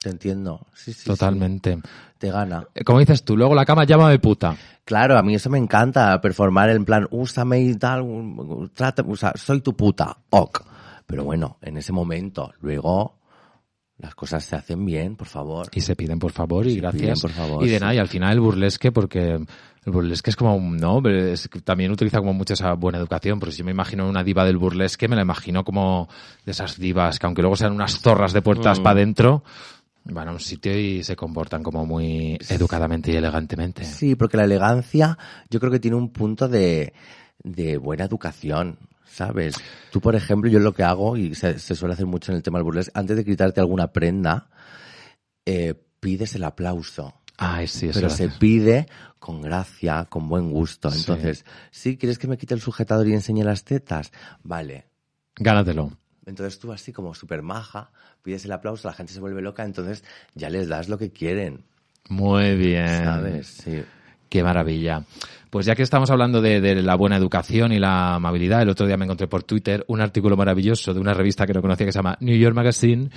[0.00, 0.66] Te entiendo.
[0.74, 1.06] Sí, sí, sí.
[1.06, 1.78] totalmente.
[2.18, 2.66] Te gana.
[2.74, 4.56] Eh, Como dices tú, luego la cama llámame puta.
[4.84, 8.04] Claro, a mí eso me encanta, performar en plan, úsame y tal,
[8.74, 10.60] trata, o sea, soy tu puta, ok.
[11.06, 13.18] Pero bueno, en ese momento, luego,
[13.98, 15.68] las cosas se hacen bien, por favor.
[15.72, 17.00] Y se piden por favor y Se gracias.
[17.02, 17.80] piden, por favor, y de sí.
[17.80, 21.92] nada, y al final el burlesque, porque el burlesque es como, un- no, es también
[21.92, 25.06] utiliza como mucho esa buena educación, porque si yo me imagino una diva del burlesque,
[25.08, 26.08] me la imagino como
[26.44, 28.82] de esas divas que aunque luego sean unas zorras de puertas Mm.
[28.82, 29.44] para adentro,
[30.06, 33.84] van a un sitio y se comportan como muy educadamente y elegantemente.
[33.84, 35.16] Sí, porque la elegancia
[35.48, 36.92] yo creo que tiene un punto de,
[37.42, 38.76] de buena educación,
[39.14, 39.54] ¿sabes?
[39.90, 42.42] Tú, por ejemplo, yo lo que hago, y se, se suele hacer mucho en el
[42.42, 44.48] tema del burlesque, antes de quitarte alguna prenda,
[45.46, 47.14] eh, pides el aplauso.
[47.36, 48.38] Ay, sí, eso pero se haces.
[48.38, 48.86] pide
[49.18, 50.90] con gracia, con buen gusto.
[50.90, 50.98] Sí.
[51.00, 54.12] Entonces, ¿sí quieres que me quite el sujetador y enseñe las tetas?
[54.42, 54.86] Vale.
[55.36, 55.96] Gánatelo.
[56.26, 57.90] Entonces tú así como súper maja,
[58.22, 60.04] pides el aplauso, la gente se vuelve loca, entonces
[60.34, 61.64] ya les das lo que quieren,
[62.08, 63.04] Muy bien.
[63.04, 63.46] ¿sabes?
[63.46, 63.82] Sí.
[64.28, 65.04] Qué maravilla.
[65.54, 68.96] Pues ya que estamos hablando de, la buena educación y la amabilidad, el otro día
[68.96, 72.00] me encontré por Twitter un artículo maravilloso de una revista que no conocía que se
[72.00, 73.08] llama New York Magazine,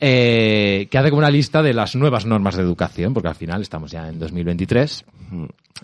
[0.00, 3.62] eh, que hace como una lista de las nuevas normas de educación, porque al final
[3.62, 5.04] estamos ya en 2023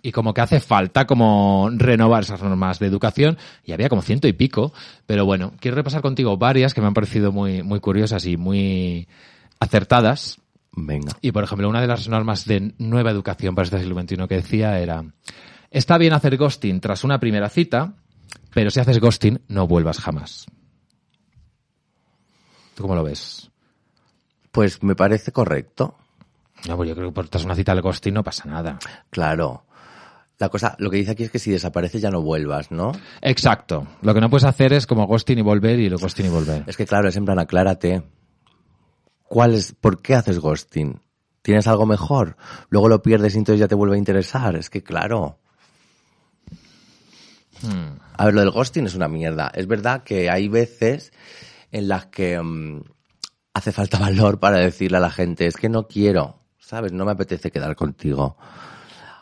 [0.03, 4.27] y como que hace falta como renovar esas normas de educación y había como ciento
[4.27, 4.73] y pico,
[5.07, 9.07] pero bueno, quiero repasar contigo varias que me han parecido muy, muy curiosas y muy
[9.61, 10.40] acertadas.
[10.73, 11.13] Venga.
[11.21, 14.37] Y por ejemplo, una de las normas de nueva educación para este siglo XXI que
[14.37, 15.05] decía era,
[15.71, 17.95] está bien hacer ghosting tras una primera cita,
[18.53, 20.47] pero si haces ghosting no vuelvas jamás.
[22.75, 23.51] ¿Tú cómo lo ves?
[24.53, 25.97] Pues me parece correcto.
[26.69, 28.79] No, pues yo creo que por tras una cita al ghosting no pasa nada.
[29.11, 29.65] Claro.
[30.39, 32.93] La cosa, lo que dice aquí es que si desapareces ya no vuelvas, ¿no?
[33.21, 33.87] Exacto.
[34.01, 36.65] Lo que no puedes hacer es como ghosting y volver y lo ghosting y volver.
[36.67, 38.03] Es que claro, es en plan, aclárate.
[39.31, 41.01] ¿Cuál es, por qué haces ghosting?
[41.41, 42.37] ¿Tienes algo mejor?
[42.69, 44.57] Luego lo pierdes y entonces ya te vuelve a interesar.
[44.57, 45.39] Es que claro.
[48.17, 49.53] A ver, lo del ghosting es una mierda.
[49.55, 51.13] Es verdad que hay veces
[51.71, 52.83] en las que mm,
[53.55, 56.93] hace falta valor para decirle a la gente, es que no quiero, ¿sabes?
[56.93, 58.37] No me apetece quedar contigo.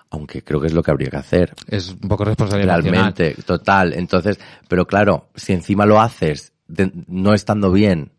[0.09, 1.55] Aunque creo que es lo que habría que hacer.
[1.67, 3.13] Es un poco responsabilidad emocional.
[3.15, 3.93] Realmente, total.
[3.93, 8.13] Entonces, pero claro, si encima lo haces de- no estando bien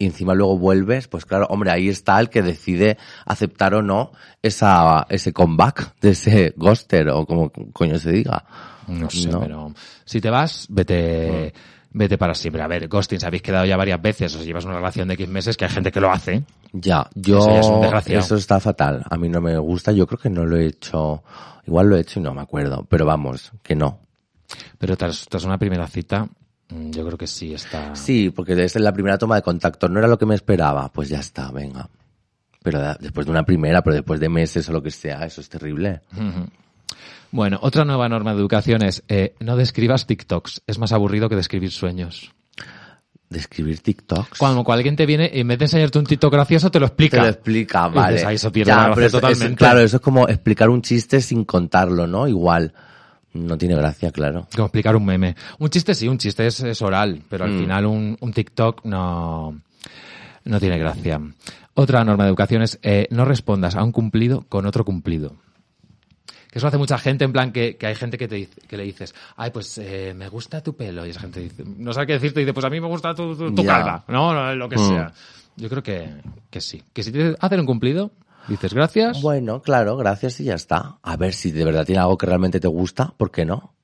[0.00, 2.96] y encima luego vuelves, pues claro, hombre, ahí está el que decide
[3.26, 8.42] aceptar o no esa, ese comeback de ese ghoster o como coño se diga.
[8.88, 9.40] No sé, No.
[9.40, 9.72] pero
[10.06, 11.52] si te vas, vete,
[11.92, 12.62] vete para siempre.
[12.62, 15.14] A ver, ghosting, si habéis quedado ya varias veces o si llevas una relación de
[15.14, 16.42] X meses, que hay gente que lo hace.
[16.72, 18.20] Ya, yo, Eso ya es un desgraciado.
[18.20, 19.04] eso está fatal.
[19.08, 21.22] A mí no me gusta, yo creo que no lo he hecho,
[21.66, 23.98] igual lo he hecho y no me acuerdo, pero vamos, que no.
[24.78, 26.30] Pero tras, tras una primera cita, mm,
[26.90, 27.94] yo creo que sí está.
[27.96, 31.08] Sí, porque es la primera toma de contacto, no era lo que me esperaba, pues
[31.08, 31.88] ya está, venga.
[32.62, 35.48] Pero después de una primera, pero después de meses o lo que sea, eso es
[35.48, 36.00] terrible.
[37.32, 40.62] Bueno, otra nueva norma de educación es eh, no describas TikToks.
[40.66, 42.32] Es más aburrido que describir sueños.
[43.28, 44.38] De escribir TikToks.
[44.38, 47.18] Cuando alguien te viene y en vez de enseñarte un TikTok gracioso, te lo explica.
[47.18, 48.12] Te lo explica, Y vale.
[48.14, 49.56] dices, "Ay, eso pierde Ya, la gracia eso- totalmente.
[49.56, 52.26] claro, eso es como explicar un chiste sin contarlo, ¿no?
[52.26, 52.74] Igual.
[53.32, 54.46] No tiene gracia, claro.
[54.54, 55.36] Como explicar un meme.
[55.58, 57.58] Un chiste sí, un chiste es, es oral, pero al Mm.
[57.58, 59.60] final un, un TikTok no,
[60.44, 61.20] no tiene gracia.
[61.74, 65.36] Otra norma de educación es eh, no respondas a un cumplido con otro cumplido.
[66.50, 68.76] Que eso hace mucha gente, en plan que, que hay gente que, te dice, que
[68.76, 71.06] le dices, ay, pues eh, me gusta tu pelo.
[71.06, 73.14] Y esa gente dice, no sabe qué decirte, y dice, pues a mí me gusta
[73.14, 74.04] tu, tu, calva.
[74.08, 74.88] No, no, lo que Mm.
[74.88, 75.12] sea.
[75.56, 76.08] Yo creo que,
[76.50, 76.82] que sí.
[76.92, 78.10] Que si te hacen un cumplido,
[78.50, 79.22] dices gracias.
[79.22, 80.98] Bueno, claro, gracias y ya está.
[81.02, 83.74] A ver si de verdad tiene algo que realmente te gusta, ¿por qué no?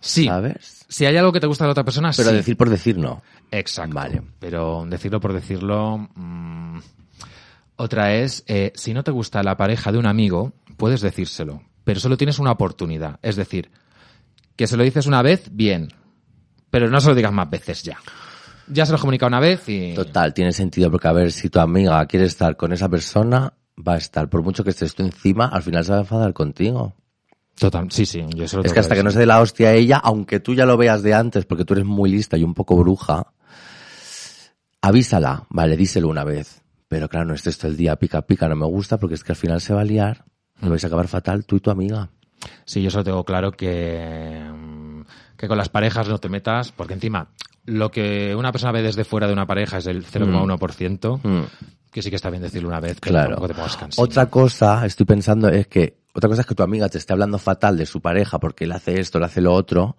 [0.00, 0.26] Sí.
[0.26, 0.84] ¿Sabes?
[0.88, 2.36] Si hay algo que te gusta de la otra persona, Pero sí.
[2.36, 3.22] decir por decir no.
[3.50, 3.94] Exacto.
[3.94, 4.22] Vale.
[4.38, 6.08] Pero decirlo por decirlo.
[6.14, 6.78] mm,
[7.76, 12.00] Otra es, eh, si no te gusta la pareja de un amigo, puedes decírselo, pero
[12.00, 13.18] solo tienes una oportunidad.
[13.22, 13.70] Es decir,
[14.56, 15.88] que se lo dices una vez, bien,
[16.70, 17.98] pero no se lo digas más veces ya.
[18.68, 19.94] Ya se lo has comunicado una vez y...
[19.94, 23.94] Total, tiene sentido porque a ver, si tu amiga quiere estar con esa persona, va
[23.94, 24.28] a estar.
[24.28, 26.94] Por mucho que estés tú encima, al final se va a enfadar contigo.
[27.58, 29.68] Total, sí, sí, yo se lo Es que hasta que no se dé la hostia
[29.68, 32.44] a ella, aunque tú ya lo veas de antes, porque tú eres muy lista y
[32.44, 33.32] un poco bruja,
[34.80, 36.62] avísala, vale, díselo una vez.
[36.88, 39.32] Pero claro, no estés todo el día pica pica, no me gusta, porque es que
[39.32, 40.24] al final se va a liar,
[40.60, 42.10] y vais a acabar fatal tú y tu amiga.
[42.64, 45.02] Sí, yo solo tengo claro que, mm,
[45.36, 47.28] que con las parejas no te metas, porque encima
[47.64, 51.42] lo que una persona ve desde fuera de una pareja es el 0,1%, Mm.
[51.92, 53.28] Que sí que está bien decirlo una vez, pero Claro.
[53.30, 54.04] tampoco te pongas cansino.
[54.04, 57.38] Otra cosa, estoy pensando, es que otra cosa es que tu amiga te esté hablando
[57.38, 59.96] fatal de su pareja porque él hace esto, le hace lo otro.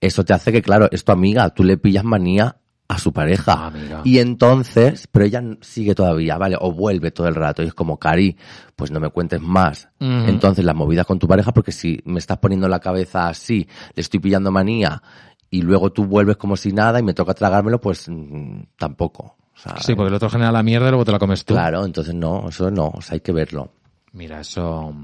[0.00, 2.56] Eso te hace que, claro, es tu amiga, tú le pillas manía
[2.88, 3.66] a su pareja.
[3.66, 4.00] Ah, mira.
[4.04, 6.56] y entonces, pero ella sigue todavía, ¿vale?
[6.60, 8.36] O vuelve todo el rato y es como, Cari,
[8.76, 9.88] pues no me cuentes más.
[9.98, 14.00] Entonces, las movidas con tu pareja, porque si me estás poniendo la cabeza así, le
[14.00, 15.02] estoy pillando manía
[15.50, 19.36] y luego tú vuelves como si nada y me toca tragármelo, pues mm, tampoco.
[19.56, 21.54] O sea, Sí, porque el otro genera la mierda y luego te la comes tú.
[21.54, 23.72] Claro, entonces no, eso no, o sea, hay que verlo.
[24.12, 24.94] Mira, eso,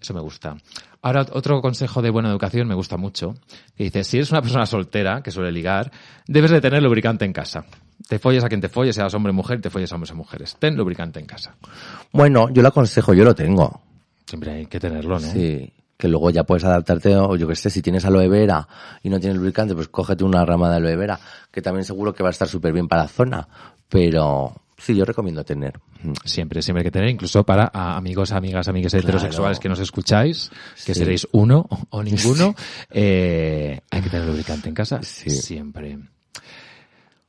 [0.00, 0.56] eso me gusta.
[1.02, 3.34] Ahora, otro consejo de buena educación me gusta mucho,
[3.74, 5.90] que dice, si eres una persona soltera, que suele ligar,
[6.26, 7.64] debes de tener lubricante en casa.
[8.06, 10.14] Te folles a quien te folles, seas hombre o mujer, te folles a hombres o
[10.14, 10.56] mujeres.
[10.58, 11.54] Ten lubricante en casa.
[12.12, 13.80] Bueno, yo lo aconsejo, yo lo tengo.
[14.26, 15.20] Siempre hay que tenerlo, ¿no?
[15.20, 18.66] Sí, que luego ya puedes adaptarte, o yo que sé, si tienes aloe vera
[19.02, 21.18] y no tienes lubricante, pues cógete una rama de aloe vera,
[21.50, 23.48] que también seguro que va a estar súper bien para la zona.
[23.90, 25.78] Pero sí, yo recomiendo tener.
[26.24, 30.50] Siempre, siempre hay que tener, incluso para a amigos, amigas, amigas heterosexuales que nos escucháis,
[30.86, 31.00] que Sí.
[31.00, 32.54] seréis uno o ninguno,
[32.90, 35.00] eh, hay que tener lubricante en casa.
[35.02, 35.28] Sí.
[35.28, 35.98] Siempre.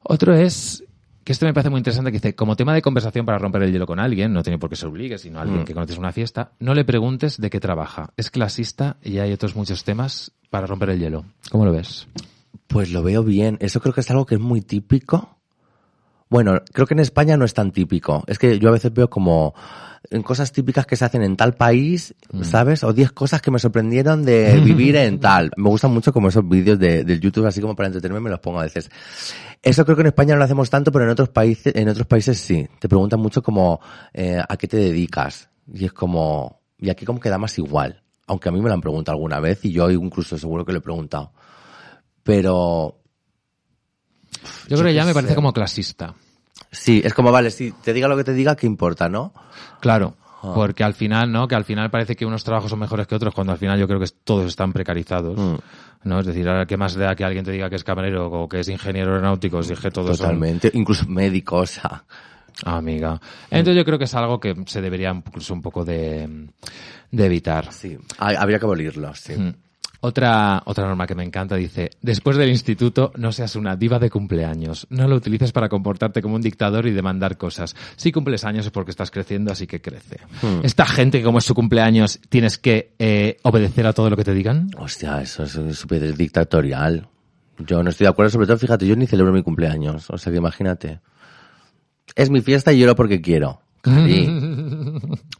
[0.03, 0.83] Otro es,
[1.23, 3.71] que esto me parece muy interesante, que dice, como tema de conversación para romper el
[3.71, 5.65] hielo con alguien, no tiene por qué ser obligue, sino alguien Mm.
[5.65, 8.13] que conoces en una fiesta, no le preguntes de qué trabaja.
[8.17, 11.25] Es clasista y hay otros muchos temas para romper el hielo.
[11.51, 12.07] ¿Cómo lo ves?
[12.67, 13.57] Pues lo veo bien.
[13.61, 15.37] Eso creo que es algo que es muy típico.
[16.31, 18.23] Bueno, creo que en España no es tan típico.
[18.25, 19.53] Es que yo a veces veo como
[20.09, 22.85] en cosas típicas que se hacen en tal país, ¿sabes?
[22.85, 25.51] O 10 cosas que me sorprendieron de vivir en tal.
[25.57, 28.39] Me gustan mucho como esos vídeos de, del YouTube, así como para entretenerme, me los
[28.39, 28.89] pongo a veces.
[29.61, 32.07] Eso creo que en España no lo hacemos tanto, pero en otros países, en otros
[32.07, 32.65] países sí.
[32.79, 33.81] Te preguntan mucho como,
[34.13, 35.49] eh, ¿a qué te dedicas?
[35.73, 38.03] Y es como, y aquí como que da más igual.
[38.27, 40.77] Aunque a mí me lo han preguntado alguna vez y yo incluso seguro que lo
[40.77, 41.33] he preguntado.
[42.23, 43.00] Pero
[44.67, 46.13] Yo, creo que ya me parece como clasista.
[46.71, 49.33] Sí, es como, vale, si te diga lo que te diga, ¿qué importa, no?
[49.79, 50.53] Claro, Ah.
[50.55, 51.47] porque al final, ¿no?
[51.47, 53.87] Que al final parece que unos trabajos son mejores que otros, cuando al final yo
[53.87, 55.37] creo que todos están precarizados.
[55.37, 55.55] Mm.
[56.03, 56.19] ¿No?
[56.19, 58.61] Es decir, ahora qué más da que alguien te diga que es camarero o que
[58.61, 60.71] es ingeniero aeronáutico, si es que todos son Totalmente.
[60.73, 62.03] Incluso médico, o sea.
[62.65, 63.19] Amiga.
[63.51, 66.47] Entonces yo creo que es algo que se debería incluso un poco de,
[67.11, 67.71] de evitar.
[67.71, 69.33] Sí, ha- habría que abolirlo, sí.
[69.33, 69.53] Mm.
[70.03, 74.09] Otra, otra norma que me encanta dice, después del instituto no seas una diva de
[74.09, 74.87] cumpleaños.
[74.89, 77.75] No lo utilices para comportarte como un dictador y demandar cosas.
[77.97, 80.17] Si cumples años es porque estás creciendo, así que crece.
[80.41, 80.61] Hmm.
[80.63, 84.23] Esta gente que como es su cumpleaños tienes que eh, obedecer a todo lo que
[84.23, 84.71] te digan.
[84.77, 87.07] Hostia, eso es súper dictatorial.
[87.59, 90.09] Yo no estoy de acuerdo, sobre todo, fíjate, yo ni celebro mi cumpleaños.
[90.09, 90.99] O sea que imagínate.
[92.15, 93.61] Es mi fiesta y lloro porque quiero.
[93.81, 94.50] Cari,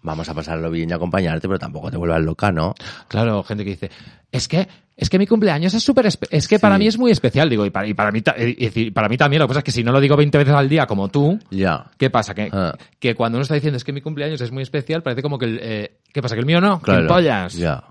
[0.01, 2.74] vamos a pasarlo bien y acompañarte, pero tampoco te vuelvas loca, ¿no?
[3.07, 3.91] Claro, gente que dice,
[4.32, 7.49] es que, es que mi cumpleaños es súper, es que para mí es muy especial,
[7.49, 9.72] digo, y para, y para mí, y para mí también, lo que pasa es que
[9.72, 11.86] si no lo digo 20 veces al día como tú, Ya.
[11.97, 12.34] ¿qué pasa?
[12.34, 12.76] Que, Ah.
[12.99, 15.45] que cuando uno está diciendo es que mi cumpleaños es muy especial, parece como que
[15.45, 16.36] el, eh, ¿qué pasa?
[16.36, 16.80] ¿Que el mío no?
[16.82, 17.01] Claro.
[17.03, 17.53] ¿Qué pollas?
[17.53, 17.84] Ya.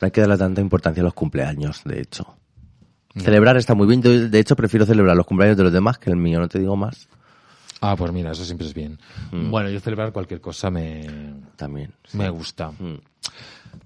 [0.00, 2.26] No hay que darle tanta importancia a los cumpleaños, de hecho.
[3.16, 4.02] Celebrar está muy bien.
[4.02, 6.58] Yo, de hecho, prefiero celebrar los cumpleaños de los demás que el mío, no te
[6.60, 7.08] digo más.
[7.80, 8.98] Ah, pues mira, eso siempre es bien.
[9.32, 9.50] Mm.
[9.50, 11.06] Bueno, yo celebrar cualquier cosa me,
[11.56, 11.92] También.
[12.04, 12.18] sí.
[12.18, 12.70] me gusta.
[12.70, 12.98] Mm.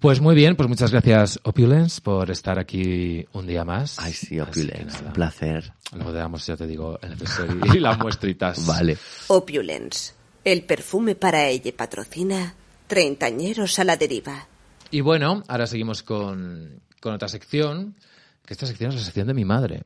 [0.01, 3.99] Pues muy bien, pues muchas gracias Opulence por estar aquí un día más.
[3.99, 5.05] Ay, sí, Opulence.
[5.05, 5.73] Un placer.
[5.95, 8.67] Luego te damos, ya te digo, el necesario y las muestritas.
[8.67, 8.97] Vale.
[9.29, 10.13] Opulence.
[10.45, 12.55] El perfume para ella patrocina
[12.87, 14.47] Treintañeros a la deriva.
[14.91, 17.97] Y bueno, ahora seguimos con, con otra sección,
[18.45, 19.85] que esta sección es la sección de mi madre.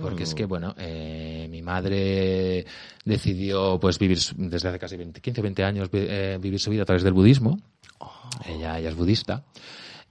[0.00, 2.66] Porque es que, bueno, eh, mi madre
[3.04, 6.82] decidió pues vivir desde hace casi 20, 15 o 20 años eh, vivir su vida
[6.82, 7.60] a través del budismo.
[8.44, 9.44] Ella, ella es budista.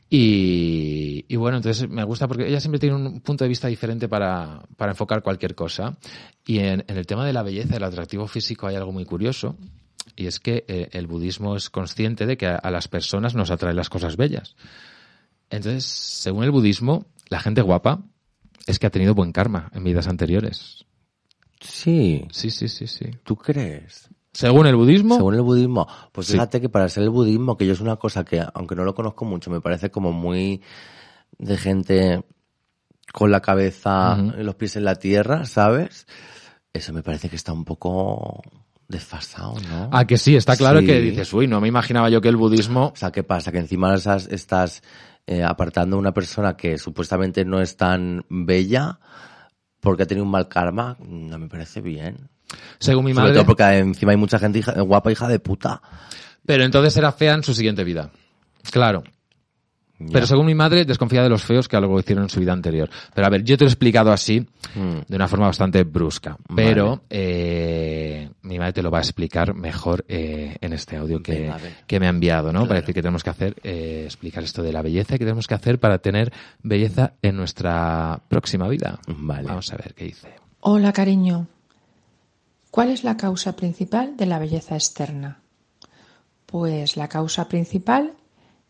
[0.10, 4.08] Y, y bueno, entonces me gusta porque ella siempre tiene un punto de vista diferente
[4.08, 5.98] para, para enfocar cualquier cosa.
[6.46, 9.58] Y en, en el tema de la belleza el atractivo físico hay algo muy curioso.
[10.16, 13.52] Y es que eh, el budismo es consciente de que a, a las personas nos
[13.52, 14.56] atraen las cosas bellas.
[15.50, 18.02] Entonces, según el budismo, la gente guapa
[18.68, 20.86] es que ha tenido buen karma en vidas anteriores.
[21.60, 22.26] Sí.
[22.32, 23.06] Sí, sí, sí, sí.
[23.24, 24.10] ¿Tú crees?
[24.32, 26.34] Según el budismo, Según el budismo, pues Sí.
[26.34, 28.94] fíjate que para ser el budismo, que yo es una cosa que, aunque no lo
[28.94, 30.62] conozco mucho, me parece como muy
[31.40, 32.24] de gente
[33.14, 34.40] con la cabeza Ujú.
[34.40, 36.06] y los pies en la tierra, ¿sabes?
[36.74, 38.44] Eso me parece que está un poco
[38.88, 39.90] desfasado, ¿no?
[39.92, 40.86] a que sí, está claro Sí.
[40.86, 42.92] que dices, uy, no me imaginaba yo que el budismo...
[42.94, 43.52] O sea, ¿qué pasa?
[43.52, 44.82] Que encima estás, estás
[45.28, 49.00] eh, apartando a una persona que supuestamente no es tan bella
[49.80, 52.30] porque ha tenido un mal karma, no me parece bien.
[52.80, 55.82] Según mi Sobre madre, todo porque encima hay mucha gente hija- guapa hija de puta.
[56.46, 58.10] pero entonces era fea en su siguiente vida.
[58.72, 59.04] Claro.
[60.12, 62.88] Pero según mi madre, desconfía de los feos que algo hicieron en su vida anterior.
[63.16, 64.46] Pero a ver, yo te lo he explicado así,
[64.76, 65.00] Mm.
[65.08, 66.38] de una forma bastante brusca.
[66.50, 66.68] Vale.
[66.70, 71.34] Pero eh, mi madre te lo va a explicar mejor eh, en este audio que,
[71.42, 72.60] Venga, que me ha enviado, ¿no?
[72.60, 72.68] Claro.
[72.68, 75.48] Para decir que tenemos que hacer, eh, explicar esto de la belleza y que tenemos
[75.48, 76.32] que hacer para tener
[76.62, 79.00] belleza en nuestra próxima vida.
[79.08, 79.48] Vale.
[79.48, 80.28] Vamos a ver qué dice.
[80.60, 81.48] Hola, cariño.
[82.70, 85.40] ¿Cuál es la causa principal de la belleza externa?
[86.46, 88.14] Pues la causa principal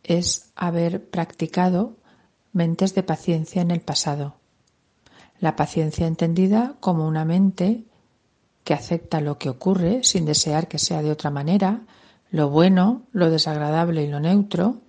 [0.08, 1.98] es haber practicado
[2.54, 4.38] mentes de paciencia en el pasado.
[5.40, 7.84] La paciencia entendida como una mente
[8.64, 11.82] que acepta lo que ocurre sin desear que sea de otra manera,
[12.32, 14.82] lo bueno, lo desagradable y lo neutro,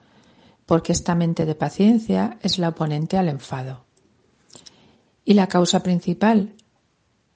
[0.66, 3.84] porque esta mente de paciencia es la oponente al enfado.
[5.24, 6.54] Y la causa principal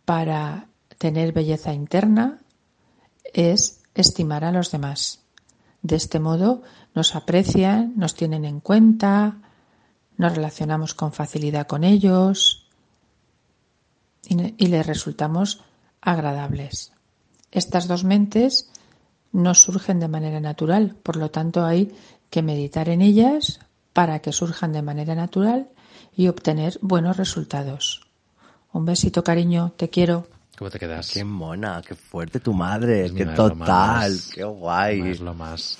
[0.04, 0.68] para
[0.98, 2.38] tener belleza interna
[3.34, 5.20] es estimar a los demás.
[5.82, 6.62] De este modo
[6.94, 9.36] nos aprecian, nos tienen en cuenta,
[10.16, 12.66] nos relacionamos con facilidad con ellos
[14.28, 15.64] y, les resultamos
[16.00, 16.92] agradables.
[17.50, 18.70] Estas dos mentes
[19.32, 21.94] no surgen de manera natural, por lo tanto hay
[22.30, 23.60] que meditar en ellas
[23.92, 25.68] para que surjan de manera natural
[26.14, 28.06] y obtener buenos resultados.
[28.72, 30.26] Un besito, cariño, te quiero.
[30.56, 31.10] ¿Cómo te quedas?
[31.10, 35.00] Qué mona, qué fuerte tu madre, Pues qué total, qué guay.
[35.10, 35.78] Es lo más.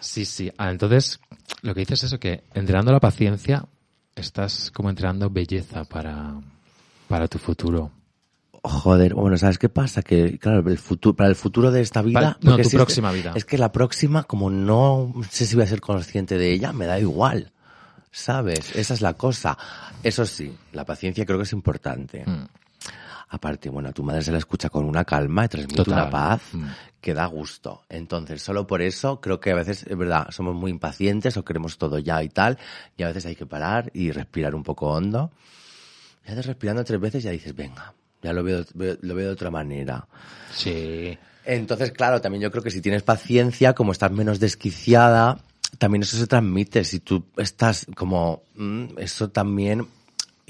[0.00, 0.50] Sí, sí.
[0.58, 1.20] Ah, entonces,
[1.62, 3.64] lo que dices es eso, que entrenando la paciencia,
[4.16, 6.34] estás como entrenando belleza para,
[7.08, 7.90] para tu futuro.
[8.62, 10.02] Joder, bueno, ¿sabes qué pasa?
[10.02, 12.20] Que, claro, el futuro, para el futuro de esta vida...
[12.20, 13.32] Para- no, tu si es- próxima vida.
[13.34, 16.86] Es que la próxima, como no sé si voy a ser consciente de ella, me
[16.86, 17.52] da igual.
[18.12, 18.74] ¿Sabes?
[18.74, 19.56] Esa es la cosa.
[20.02, 22.24] Eso sí, la paciencia creo que es importante.
[22.26, 22.44] Mm.
[23.32, 25.94] Aparte, bueno, tu madre se la escucha con una calma y transmite Total.
[25.94, 26.64] una paz Mm.
[27.00, 27.82] que da gusto.
[27.88, 31.78] Entonces, solo por eso creo que a veces, es verdad, somos muy impacientes o queremos
[31.78, 32.58] todo ya y tal,
[32.96, 35.30] y a veces hay que parar y respirar un poco hondo.
[36.24, 39.28] Y a veces respirando tres veces ya dices, venga, ya lo veo, veo- lo veo
[39.28, 40.06] de otra manera.
[40.52, 41.16] Sí.
[41.44, 45.38] Entonces, claro, también yo creo que si tienes paciencia, como estás menos desquiciada,
[45.78, 46.84] también eso se transmite.
[46.84, 49.86] Si tú estás como, mm, eso también,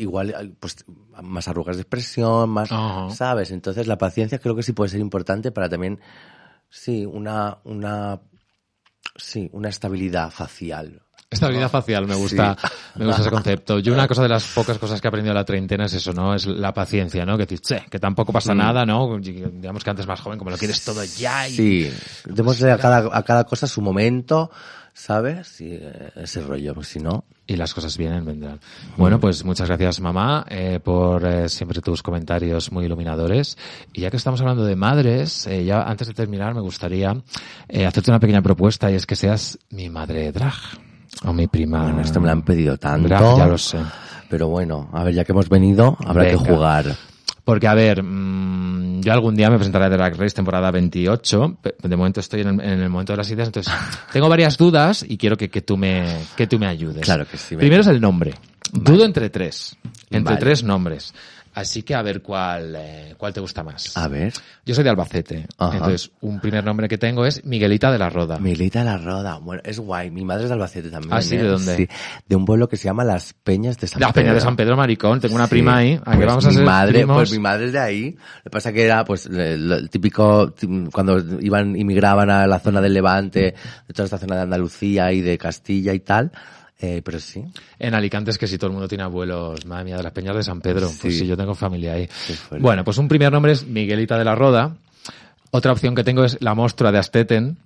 [0.00, 0.84] igual, pues,
[1.22, 2.68] más arrugas de expresión, más.
[3.14, 3.50] ¿sabes?
[3.50, 6.00] Entonces, la paciencia creo que sí puede ser importante para también,
[6.68, 8.20] sí, una, una,
[9.16, 11.02] sí, una estabilidad facial.
[11.32, 12.56] Estabilidad facial, me gusta,
[12.96, 13.78] me gusta ese concepto.
[13.78, 16.12] Yo una cosa de las pocas cosas que he aprendido a la treintena es eso,
[16.12, 16.34] ¿no?
[16.34, 17.38] Es la paciencia, ¿no?
[17.38, 18.58] Que dices, "Che, que tampoco pasa Mm.
[18.58, 19.16] nada, ¿no?
[19.20, 21.52] Digamos que antes más joven, como lo quieres todo ya y...
[21.52, 21.92] Sí,
[22.24, 24.50] démosle a cada, a cada cosa su momento,
[24.92, 25.60] ¿sabes?
[25.60, 27.24] Y eh, ese rollo, pues si no...
[27.46, 28.60] Y las cosas vienen, vendrán.
[28.96, 33.58] Bueno, pues muchas gracias, mamá, eh, por eh, siempre tus comentarios muy iluminadores.
[33.92, 37.12] Y ya que estamos hablando de madres, eh, ya antes de terminar me gustaría
[37.68, 40.54] eh, hacerte una pequeña propuesta y es que seas mi madre drag.
[41.24, 41.82] O mi prima.
[41.82, 43.08] Bueno, esto me lo han pedido tanto.
[43.08, 43.78] drag, ya lo sé.
[44.28, 46.44] Pero bueno, a ver, ya que hemos venido, habrá Venga.
[46.44, 46.84] que jugar.
[47.44, 51.58] Porque, a ver, mm, yo algún día me presentaré a Drag Race temporada 28.
[51.62, 53.72] pe- De momento estoy en el, en el momento de las ideas, entonces
[54.12, 57.02] tengo varias dudas y quiero que, que tú me que tú me ayudes.
[57.02, 57.56] Claro que sí.
[57.56, 58.34] Primero es el nombre.
[58.72, 59.76] Dudo entre tres.
[60.10, 60.38] Entre Vale.
[60.40, 61.12] tres nombres.
[61.52, 63.96] Así que a ver cuál, eh, cuál te gusta más.
[63.96, 64.32] A ver.
[64.64, 65.46] Yo soy de Albacete.
[65.58, 65.76] Ajá.
[65.78, 68.38] Entonces, un primer nombre que tengo es Miguelita de la Roda.
[68.38, 69.38] Milita la Roda.
[69.38, 70.10] Bueno, es guay.
[70.12, 71.12] Mi madre es de Albacete también.
[71.12, 71.34] Ah, ¿sí?
[71.34, 71.42] ¿eh?
[71.42, 71.76] ¿De dónde?
[71.76, 71.88] Sí,
[72.28, 74.12] de un pueblo que se llama Las Peñas de San Pedro.
[74.12, 75.20] Peña de San Pedro Maricón.
[75.20, 75.50] Tengo una Sí.
[75.50, 76.00] prima ahí.
[76.04, 77.16] ¿A que Pues vamos a ser madre, primos?
[77.16, 78.10] Pues mi madre es de ahí.
[78.10, 80.54] Lo que pasa que era pues el, típico,
[80.92, 83.54] cuando iban, inmigraban a la zona del Levante,
[83.88, 86.30] de toda esta zona de Andalucía y de Castilla y tal.
[86.82, 87.44] Eh, pero sí.
[87.78, 90.34] En Alicante es que si todo el mundo tiene abuelos, madre mía, de las Peñas
[90.34, 90.90] de San Pedro.
[91.00, 91.26] Pues Sí.
[91.26, 92.08] yo tengo familia ahí.
[92.58, 94.76] Bueno, pues un primer nombre es Miguelita de la Roda.
[95.50, 97.58] Otra opción que tengo es la Mostra de Asteten.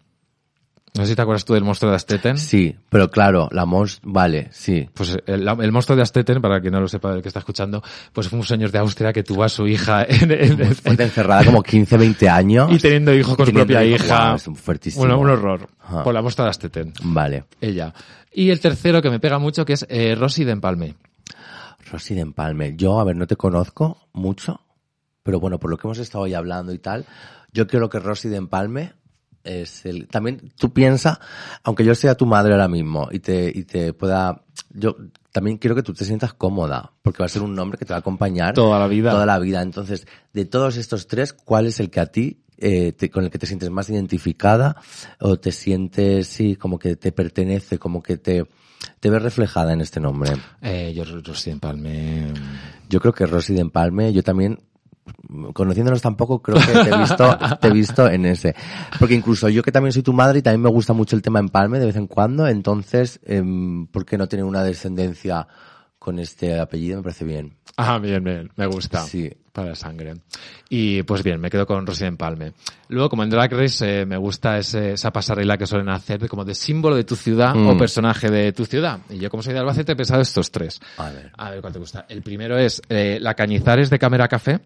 [0.97, 2.38] No sé si te acuerdas tú del monstruo de Asteten.
[2.38, 4.88] Sí, pero claro, la mos, vale, sí.
[4.95, 7.82] Pues el, el monstruo de Asteten, para quien no lo sepa el que está escuchando,
[8.12, 10.92] pues fue un señor de Austria que tuvo a su hija en, en- en- Fue
[10.92, 12.70] encerrada como 15, 20 años.
[12.70, 14.16] y teniendo hijo con su propia hijo, hija.
[14.16, 15.01] guau, es un fuertísimo.
[15.05, 15.68] Bueno, un horror.
[15.80, 16.05] Ajá.
[16.05, 16.92] Por la Mostra de Asteten.
[17.03, 17.45] Vale.
[17.61, 17.92] Ella.
[18.32, 20.95] Y el tercero que me pega mucho que es eh, Rosy de Empalme.
[21.90, 22.76] Rosy de Empalme.
[22.76, 24.61] Yo, a ver, no te conozco mucho.
[25.24, 27.05] pero bueno, por lo que hemos estado hoy hablando y tal,
[27.53, 28.92] yo creo que Rosy de Empalme
[29.45, 30.09] es el...
[30.09, 31.20] También tú piensa,
[31.62, 34.42] aunque yo sea tu madre ahora mismo y te, y te pueda...
[34.70, 34.97] Yo
[35.30, 37.92] también quiero que tú te sientas cómoda, porque va a ser un nombre que te
[37.92, 39.11] va a acompañar Toda la vida.
[39.11, 39.62] Toda la vida.
[39.62, 43.30] Entonces, de todos estos tres, ¿cuál es el que a ti, eh, te- con el
[43.30, 44.76] que te sientes más identificada
[45.20, 48.47] o te sientes, sí, como que te pertenece, como que te,
[49.01, 50.32] te ves reflejada en este nombre?
[50.62, 52.32] Eh, yo, Rosy de Empalme.
[52.88, 54.61] Yo creo que Rosy de Empalme, yo también,
[55.53, 58.55] conociéndonos tampoco, creo que te he visto, te he visto en ese.
[58.99, 61.39] Porque incluso yo que también soy tu madre y también me gusta mucho el tema
[61.39, 65.47] Empalme de vez en cuando, entonces, em, ¿por qué no tener una descendencia
[65.99, 66.99] con este apellido?
[66.99, 67.57] Me parece bien.
[67.77, 69.01] Ah, bien, bien, me gusta.
[69.01, 69.31] Sí.
[69.55, 70.15] Para la sangre.
[70.69, 72.55] Y pues bien, me quedo con Rosy de Empalme.
[72.89, 76.29] Luego, como en Drag Race, eh, me gusta ese- esa pasarela que suelen hacer de
[76.29, 77.69] como de símbolo de tu ciudad Mm.
[77.69, 78.99] o personaje de tu ciudad.
[79.09, 80.81] Y yo, como soy de Albacete, he pensado estos tres.
[80.99, 81.31] A ver.
[81.39, 82.05] A ver cuál te gusta.
[82.09, 84.59] El primero es eh, la Cañizares de Cámara Café,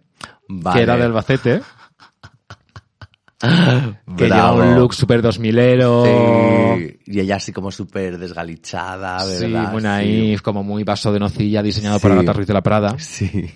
[0.49, 0.77] Vale.
[0.79, 1.61] que era de Albacete.
[4.17, 6.05] que lleva un look súper dos milero.
[6.79, 9.71] Sí, y ella así como súper desgalichada, Sí, ¿verdad?
[9.73, 12.17] muy naif, como muy vaso de nocilla diseñado por Sí.
[12.17, 12.99] Agatha Ruiz de la Prada.
[12.99, 13.51] Sí.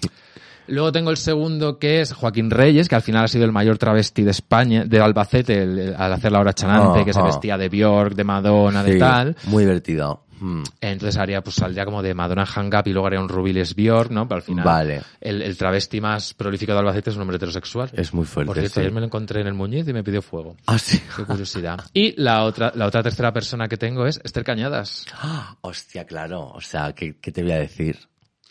[0.72, 3.76] Luego tengo el segundo que es Joaquín Reyes, que al final ha sido el mayor
[3.78, 7.68] travesti de España, de Albacete, el- al hacer la hora chanante, que se vestía de
[7.68, 9.36] Bjork, de Madonna, de tal.
[9.44, 10.24] Muy divertido.
[10.40, 10.62] Mm.
[10.80, 14.10] Entonces haría, pues saldría como de Madonna Hang Up y luego haría un Rubiles Bjork,
[14.10, 14.26] ¿no?
[14.26, 15.02] Pero al final, Vale.
[15.20, 17.90] el, el travesti más prolífico de Albacete es un hombre heterosexual.
[17.92, 18.80] Es muy fuerte, Por cierto, sí.
[18.80, 20.56] ayer me lo encontré en el Muñiz y me pidió fuego.
[20.66, 21.00] Ah, sí.
[21.16, 21.78] Qué curiosidad.
[21.92, 25.06] Y la otra, la otra tercera persona que tengo es Esther Cañadas,
[25.60, 26.48] Hostia, claro.
[26.54, 27.98] O sea, ¿qué, qué te voy a decir?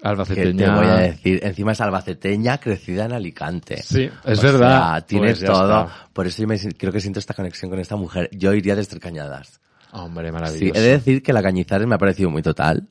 [0.01, 0.65] ¿Qué albaceteña.
[0.65, 1.39] te voy a decir?
[1.43, 3.81] Encima es albaceteña crecida en Alicante.
[3.83, 4.93] Sí, es O verdad.
[4.97, 5.81] sea, tiene Pues todo.
[5.85, 6.07] está.
[6.11, 8.29] Por eso yo me, creo que siento esta conexión con esta mujer.
[8.31, 9.59] Yo iría de Esther Cañadas.
[9.91, 10.79] Hombre, Sí, maravilloso.
[10.79, 12.87] he de decir que la Cañizares me ha parecido muy total.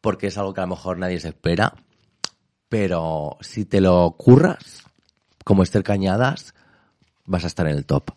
[0.00, 1.72] Porque es algo que a lo mejor nadie se espera.
[2.68, 4.82] Pero si te lo curras,
[5.44, 6.54] como Esther Cañadas,
[7.24, 8.10] vas a estar en el top.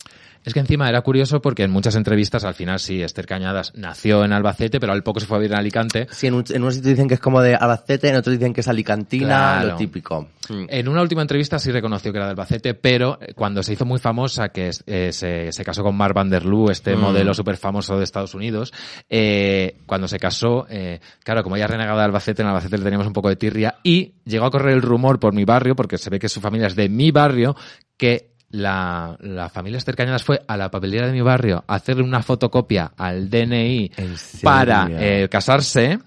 [0.46, 4.24] Es que encima era curioso porque en muchas entrevistas al final sí, Esther Cañadas nació
[4.24, 6.08] en Albacete, pero al poco se fue a vivir en Alicante.
[6.12, 8.54] Sí, en un, en un sitio dicen que es como de Albacete, en otro dicen
[8.54, 9.68] que es alicantina, Claro.
[9.70, 10.30] lo típico.
[10.50, 10.66] Mm.
[10.70, 13.86] En una última entrevista sí reconoció que era de Albacete, pero eh, cuando se hizo
[13.86, 17.00] muy famosa, que eh, se, se casó con Mark Van der Loo, este Mm.
[17.00, 18.74] modelo súper famoso de Estados Unidos,
[19.10, 23.08] eh, cuando se casó, eh, claro, como ella renegaba de Albacete, en Albacete le teníamos
[23.08, 26.10] un poco de tirria, y llegó a correr el rumor por mi barrio, porque se
[26.10, 27.56] ve que su familia es de mi barrio,
[27.98, 32.04] que la, la familia Esther Cañadas fue a la papelera de mi barrio a hacerle
[32.04, 36.00] una fotocopia al DNI ¿En para eh, casarse.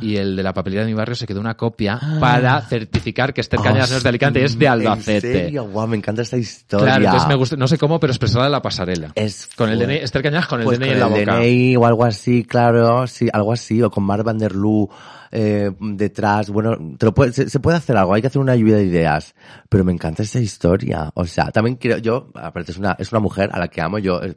[0.00, 3.40] Y el de la papelera de mi barrio se quedó una copia para certificar que
[3.40, 5.20] Esther Cañadas no es de Alicante, es de ¿En Albacete.
[5.32, 5.64] serio?
[5.64, 6.86] Guau, me encanta esta historia.
[6.86, 9.12] Claro, entonces me gusta, no sé cómo, pero expresarla en la pasarela.
[9.16, 9.78] Es con el.
[9.80, 11.38] DNI, Esther Cañadas con el Pues DNI con en la el boca.
[11.38, 14.88] DNI o algo así, claro, sí, algo así, o con Mark Van der Loo
[15.32, 18.56] eh, detrás, bueno, te lo puede- se, se puede hacer algo, hay que hacer una
[18.56, 19.34] lluvia de ideas,
[19.68, 23.20] pero me encanta esa historia, o sea, también quiero, yo, aparte es una, es una
[23.20, 24.36] mujer a la que amo, yo, eh,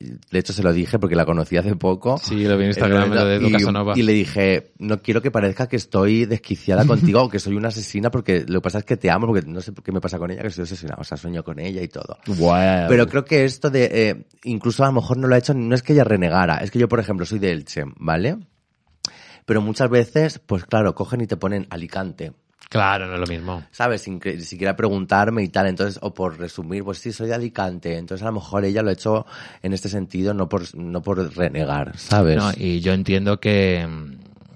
[0.00, 2.18] de hecho se lo dije porque la conocí hace poco.
[2.18, 3.94] Sí, lo vi en Instagram, Eh, lo de Edu y, Casanova.
[3.96, 7.68] y le dije, no quiero que parezca que estoy desquiciada contigo o que soy una
[7.68, 10.18] asesina porque lo que pasa es que te amo, porque no sé qué me pasa
[10.18, 12.18] con ella, que soy obsesionada, o sea, sueño con ella y todo.
[12.88, 15.74] Pero creo que esto de, eh, incluso a lo mejor no lo ha hecho, no
[15.74, 18.36] es que ella renegara, es que yo, por ejemplo, soy de Elche, ¿vale?
[19.48, 22.32] Pero muchas veces, pues claro, cogen y te ponen Alicante,
[22.68, 23.62] Claro, no es lo mismo.
[23.70, 24.02] ¿sabes?
[24.02, 27.96] Sin que siquiera preguntarme y tal, entonces, o por resumir, pues sí, soy de Alicante,
[27.96, 29.24] entonces a lo mejor ella lo ha hecho
[29.62, 32.36] en este sentido, no por, no por renegar, ¿sabes?
[32.36, 33.88] No, y yo entiendo que,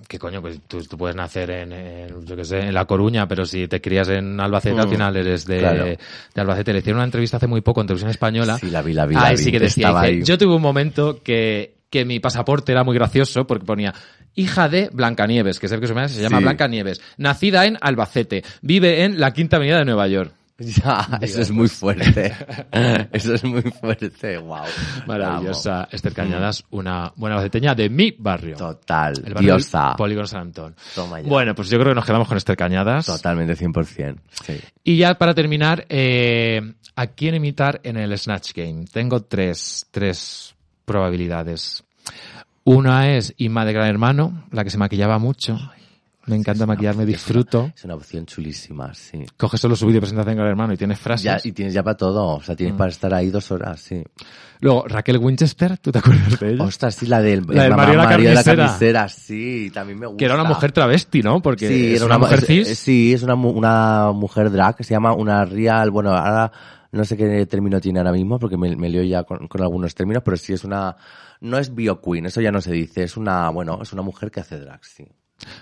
[0.08, 3.26] que coño, pues tú, tú puedes nacer en, en, yo qué sé, en La Coruña,
[3.26, 5.84] pero si te crías en Albacete, al Mm, final eres de, claro.
[5.86, 5.98] de
[6.36, 6.74] Albacete.
[6.74, 8.58] Le hicieron una entrevista hace muy poco en televisión española.
[8.58, 11.22] Sí, la vi, la vi, la vi, sí que que decía, yo tuve un momento
[11.22, 13.94] que, que mi pasaporte era muy gracioso porque ponía
[14.34, 16.44] hija de Blancanieves, que sé que su madre se llama Sí.
[16.44, 20.32] Blancanieves, nacida en Albacete, vive en la Quinta Avenida de Nueva York.
[20.62, 22.32] Ya, eso es muy fuerte.
[23.12, 24.60] eso es muy fuerte, wow.
[25.06, 28.56] Maravillosa Esther Cañadas, una buena albaceteña de mi barrio.
[28.56, 29.94] Total, El barrio diosa.
[29.96, 30.76] Polígono San Antón.
[30.94, 31.28] Toma ya.
[31.28, 33.06] Bueno, pues yo creo que nos quedamos con Esther Cañadas.
[33.06, 34.16] Totalmente 100%.
[34.46, 34.60] Sí.
[34.84, 36.60] Y ya para terminar, eh,
[36.94, 38.84] ¿a quién imitar en el Snatch Game?
[38.92, 40.54] Tengo tres, tres
[40.84, 41.84] probabilidades.
[42.64, 45.58] Una es Inma de Gran Hermano, la que se maquillaba mucho.
[46.24, 47.72] Me encanta maquillarme, disfruto.
[47.74, 49.24] Es una opción chulísima, sí.
[49.36, 51.24] Coges solo su vídeo de presentación de Gran Hermano y tienes frases.
[51.24, 52.56] Ya, y tienes ya para todo, o sea, Mm.
[52.56, 54.04] tienes para estar ahí dos horas, sí.
[54.60, 56.62] Luego, Raquel Winchester, ¿tú te acuerdas de ella?
[56.62, 60.18] Ostras, sí, la del, La del Mario la Mario de la sí, también me gusta.
[60.18, 61.42] que era una mujer travesti, ¿no?
[61.42, 62.78] Porque sí, es era una, mujer es- cis.
[62.78, 66.52] sí, es una, una mujer drag que se llama una real, bueno, ahora
[66.92, 69.94] no sé qué término tiene ahora mismo porque me, me lío ya con, con algunos
[69.94, 70.96] términos, pero sí es una,
[71.40, 74.30] no es bio queen, eso ya no se dice, es una, bueno, es una mujer
[74.30, 75.06] que hace drag, sí.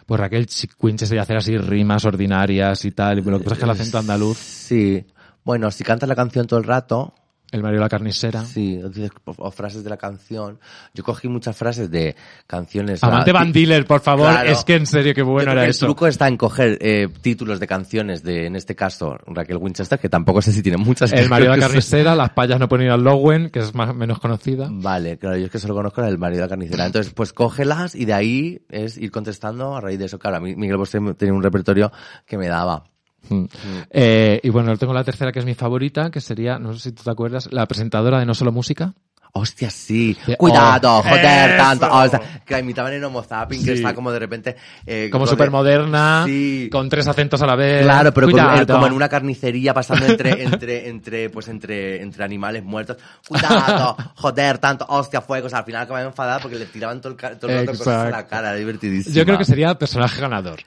[0.04, 0.46] Pues Raquel
[0.78, 3.18] Winchester y hacer así rimas ordinarias y tal.
[3.18, 5.06] Y lo que pasa es que el acento andaluz, Sí.
[5.42, 7.14] Bueno, si cantas la canción todo el rato,
[7.52, 8.44] el Mario de la carnicera.
[8.44, 8.80] sí,
[9.24, 10.58] o frases de la canción.
[10.94, 12.14] Yo cogí muchas frases de
[12.46, 13.02] canciones.
[13.02, 14.30] Amante Van Diller, por favor.
[14.30, 14.50] Claro.
[14.50, 15.86] Es que en serio, qué bueno era que eso.
[15.86, 19.98] El truco está en coger eh, títulos de canciones de, en este caso, Raquel Winchester,
[19.98, 21.12] que tampoco sé si tiene muchas.
[21.12, 23.94] El Mario de la carnicera, las payas no pueden ir al Lowen, que es más
[23.94, 24.68] menos conocida.
[24.70, 26.86] Vale, claro, yo es que solo conozco la del marido de la carnicera.
[26.86, 30.18] Entonces, pues cógelas y de ahí es ir contestando a raíz de eso.
[30.18, 31.90] Claro, a mí Miguel Bosé tenía un repertorio
[32.26, 32.84] que me daba.
[33.28, 33.44] Mm.
[33.90, 36.92] Eh, y bueno, tengo la tercera que es mi favorita, que sería, no sé si
[36.92, 38.94] tú te acuerdas, la presentadora de No Solo Música.
[39.32, 40.16] Hostia, sí.
[40.26, 41.56] De- Cuidado, oh, joder, eso.
[41.62, 41.88] tanto.
[41.88, 43.72] O sea, que la imitaban en Homo Zapping, que Sí.
[43.74, 44.56] está como de repente...
[44.84, 46.68] eh, Como súper moderna, Sí.
[46.72, 47.84] con tres acentos a la vez.
[47.84, 52.24] Claro, pero con- eh, como en una carnicería pasando entre, entre, entre, pues entre, entre
[52.24, 52.96] animales muertos.
[53.28, 55.46] Cuidado, joder, tanto, hostia, fuego.
[55.46, 58.06] O sea, al final acababa enfadada porque le tiraban todo el, todo el rato cosas
[58.06, 59.14] a la cara, divertidísimo.
[59.14, 60.58] Yo creo que sería personaje ganador.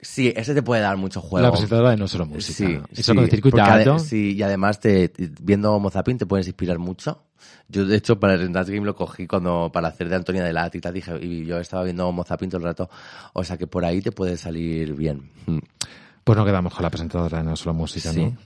[0.00, 1.44] Sí, ese te puede dar mucho juego.
[1.46, 2.56] La presentadora de No Solo Música.
[2.56, 2.78] Sí,
[3.94, 7.24] ade- sí, y además te, viendo Homo Zapping te puedes inspirar mucho.
[7.68, 10.52] Yo, de hecho, para el Rentas Game lo cogí cuando, para hacer de Antonia de
[10.52, 12.88] Lat y tal, dije, y yo estaba viendo Homo Zapping todo el rato.
[13.34, 15.30] O sea que por ahí te puede salir bien.
[15.46, 15.58] Mm.
[16.24, 18.24] Pues no quedamos con la presentadora de No Solo Música, Sí.
[18.24, 18.36] ¿no?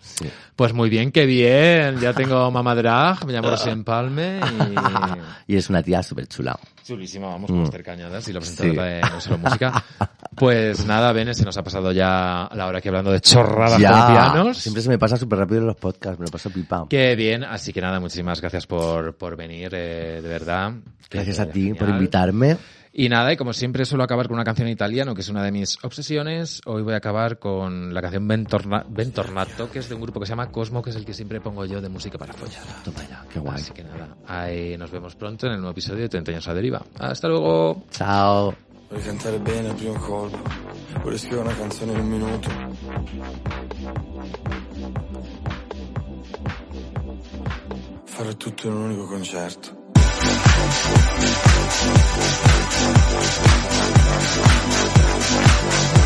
[0.00, 0.26] Sí.
[0.56, 1.98] Pues muy bien, qué bien.
[2.00, 4.40] Ya tengo mamá drag, me llamo Rocío Empalme
[5.46, 5.52] y...
[5.54, 6.58] Y es una tía súper chula.
[6.84, 7.54] Chulísima, vamos, Mm.
[7.54, 8.94] con Esther Cañadas y la presentadora Sí.
[8.94, 9.84] de No Solo Música.
[10.34, 14.58] Pues nada, Bene, se nos ha pasado ya la hora aquí hablando de chorradas colombianos.
[14.58, 16.86] Siempre se me pasa súper rápido en los podcasts, me lo paso pipa.
[16.88, 20.72] Qué bien, así que nada, muchísimas gracias por, por venir, eh, de verdad.
[21.10, 21.76] Gracias a ti genial.
[21.76, 22.56] por invitarme.
[22.94, 25.42] Y nada, y como siempre suelo acabar con una canción en italiano, que es una
[25.42, 29.94] de mis obsesiones, hoy voy a acabar con la canción Bentorna- Bentornato, que es de
[29.94, 32.18] un grupo que se llama Cosmo, que es el que siempre pongo yo de música
[32.18, 32.62] para follar.
[32.84, 33.54] Toma ya, qué guay.
[33.54, 36.52] Así que nada, ahí nos vemos pronto en el nuevo episodio de 30 años a
[36.54, 36.82] deriva.
[36.98, 37.82] Hasta luego.
[37.90, 38.54] Ciao.
[38.92, 40.38] Vorrei cantare bene al primo colpo,
[41.00, 42.50] vorrei scrivere una canzone in un minuto.
[48.04, 49.80] Fare tutto in un unico concerto.
[55.32, 56.01] Parla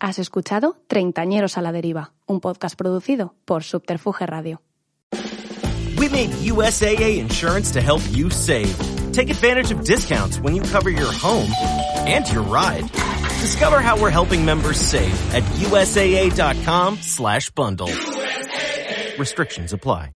[0.00, 4.62] Has escuchado Treintañeros a la deriva, un podcast producido por Subterfuge Radio.
[5.96, 8.72] We made USAA insurance to help you save.
[9.12, 11.50] Take advantage of discounts when you cover your home
[12.06, 12.84] and your ride.
[13.40, 17.88] Discover how we're helping members save at USAA.com slash bundle.
[19.18, 20.06] Restrictions apply.